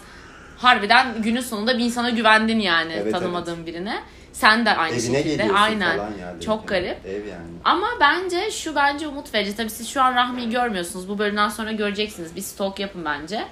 harbiden 0.58 1.22
günün 1.22 1.40
sonunda 1.40 1.78
bir 1.78 1.84
insana 1.84 2.10
güvendin 2.10 2.60
yani 2.60 2.92
Evet, 2.92 3.12
tanımadığın 3.12 3.66
birine. 3.66 4.02
Sen 4.32 4.66
de 4.66 4.76
aynı 4.76 4.94
Evine 4.96 5.22
şekilde. 5.22 5.52
Aynen. 5.52 5.96
falan. 5.96 6.40
Çok 6.44 6.68
garip. 6.68 7.06
Ev 7.06 7.26
yani. 7.26 7.46
Ama 7.64 7.86
bence 8.00 8.50
şu 8.50 8.74
bence 8.74 9.08
umut 9.08 9.34
verici. 9.34 9.56
Tabii 9.56 9.70
siz 9.70 9.88
şu 9.88 10.02
an 10.02 10.14
Rahmi'yi 10.14 10.50
görmüyorsunuz. 10.50 11.08
Bu 11.08 11.18
bölümden 11.18 11.48
sonra 11.48 11.72
göreceksiniz. 11.72 12.36
Bir 12.36 12.40
stalk 12.40 12.80
yapın 12.80 13.04
bence. 13.04 13.44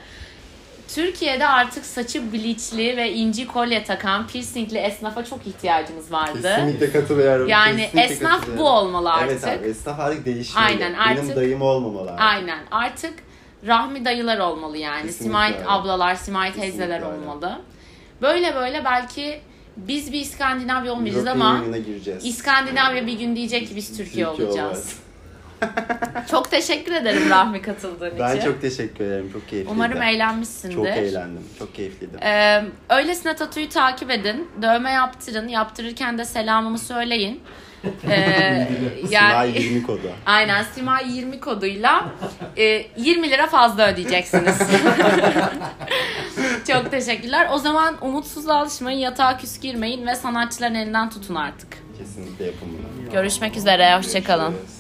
Türkiye'de 0.95 1.47
artık 1.47 1.87
saçı 1.87 2.33
bleachli 2.33 2.97
ve 2.97 3.13
inci 3.13 3.47
kolye 3.47 3.85
takan 3.85 4.27
piercingli 4.27 4.79
esnafa 4.79 5.25
çok 5.25 5.47
ihtiyacımız 5.47 6.13
vardı. 6.13 6.43
Kesinlikle 6.43 6.93
katılıyorum. 6.93 7.49
Yani 7.49 7.81
kesinlikle 7.83 8.15
esnaf 8.15 8.33
katılıyorum. 8.33 8.65
bu 8.65 8.69
olmalı 8.69 9.11
Evet 9.25 9.45
artık. 9.45 9.61
abi 9.63 9.69
esnaf 9.69 10.01
artık 10.01 10.25
değişmeli. 10.27 10.65
Aynen, 10.65 10.81
Benim 10.93 11.01
artık- 11.21 11.37
dayım 11.37 11.63
olmamalı 11.63 12.11
artık. 12.11 12.25
Aynen. 12.27 12.59
Artık 12.71 13.15
Rahmi 13.67 14.05
dayılar 14.05 14.39
olmalı 14.39 14.77
yani. 14.79 15.03
Kesinlikle 15.03 15.25
Simay 15.25 15.53
öyle. 15.53 15.65
ablalar, 15.69 16.15
Simay 16.15 16.49
Kesinlikle 16.49 16.71
teyzeler 16.71 16.97
öyle. 16.97 17.07
olmalı. 17.07 17.59
Böyle 18.23 18.55
böyle 18.55 18.85
belki 18.85 19.41
biz 19.77 20.13
bir 20.13 20.21
İskandinavya 20.21 20.93
olmayacağız 20.93 21.27
European 21.27 21.47
ama. 21.57 21.65
İskandinavya 22.23 23.07
bir 23.07 23.19
gün 23.19 23.37
diyecek 23.37 23.69
ki 23.69 23.77
biz 23.77 23.97
Türkiye, 23.97 24.29
olacağız. 24.29 24.51
olacağız. 24.51 24.97
Çok 26.31 26.51
teşekkür 26.51 26.93
ederim 26.93 27.31
Rahmi 27.31 27.63
katıldığın 27.63 28.13
Ben 28.19 28.37
için. 28.37 28.47
çok 28.47 28.61
teşekkür 28.61 29.05
ederim. 29.05 29.31
Çok 29.33 29.49
keyifliydi. 29.49 29.75
Umarım 29.75 30.03
eğlenmişsindir. 30.03 30.75
Çok 30.75 30.87
eğlendim. 30.87 31.43
Çok 31.59 31.75
keyifliydi. 31.75 32.17
Ee, 32.23 32.63
öylesine 32.91 33.37
tatuyu 33.37 33.69
takip 33.69 34.11
edin. 34.11 34.49
Dövme 34.63 34.91
yaptırın. 34.91 35.49
Yaptırırken 35.49 36.19
de 36.19 36.25
selamımı 36.25 36.79
söyleyin. 36.79 37.41
Ee, 38.11 38.69
Simay 39.07 39.63
20 39.63 39.83
kodu. 39.83 40.11
Aynen 40.27 40.63
Simay 40.63 41.17
20 41.17 41.41
koduyla 41.41 42.09
e, 42.57 42.87
20 42.97 43.31
lira 43.31 43.47
fazla 43.47 43.93
ödeyeceksiniz. 43.93 44.59
Çok 46.69 46.91
teşekkürler. 46.91 47.49
O 47.53 47.59
zaman 47.59 47.97
umutsuzluğa 48.01 48.57
alışmayın, 48.57 48.99
yatağa 48.99 49.37
küs 49.37 49.61
girmeyin 49.61 50.07
ve 50.07 50.15
sanatçıların 50.15 50.75
elinden 50.75 51.11
tutun 51.11 51.35
artık. 51.35 51.69
Kesinlikle 51.99 52.45
yapın 52.45 52.69
bunu. 52.69 53.13
Görüşmek 53.13 53.57
üzere, 53.57 53.97
hoşçakalın. 53.97 54.51
Görüşürüz. 54.53 54.78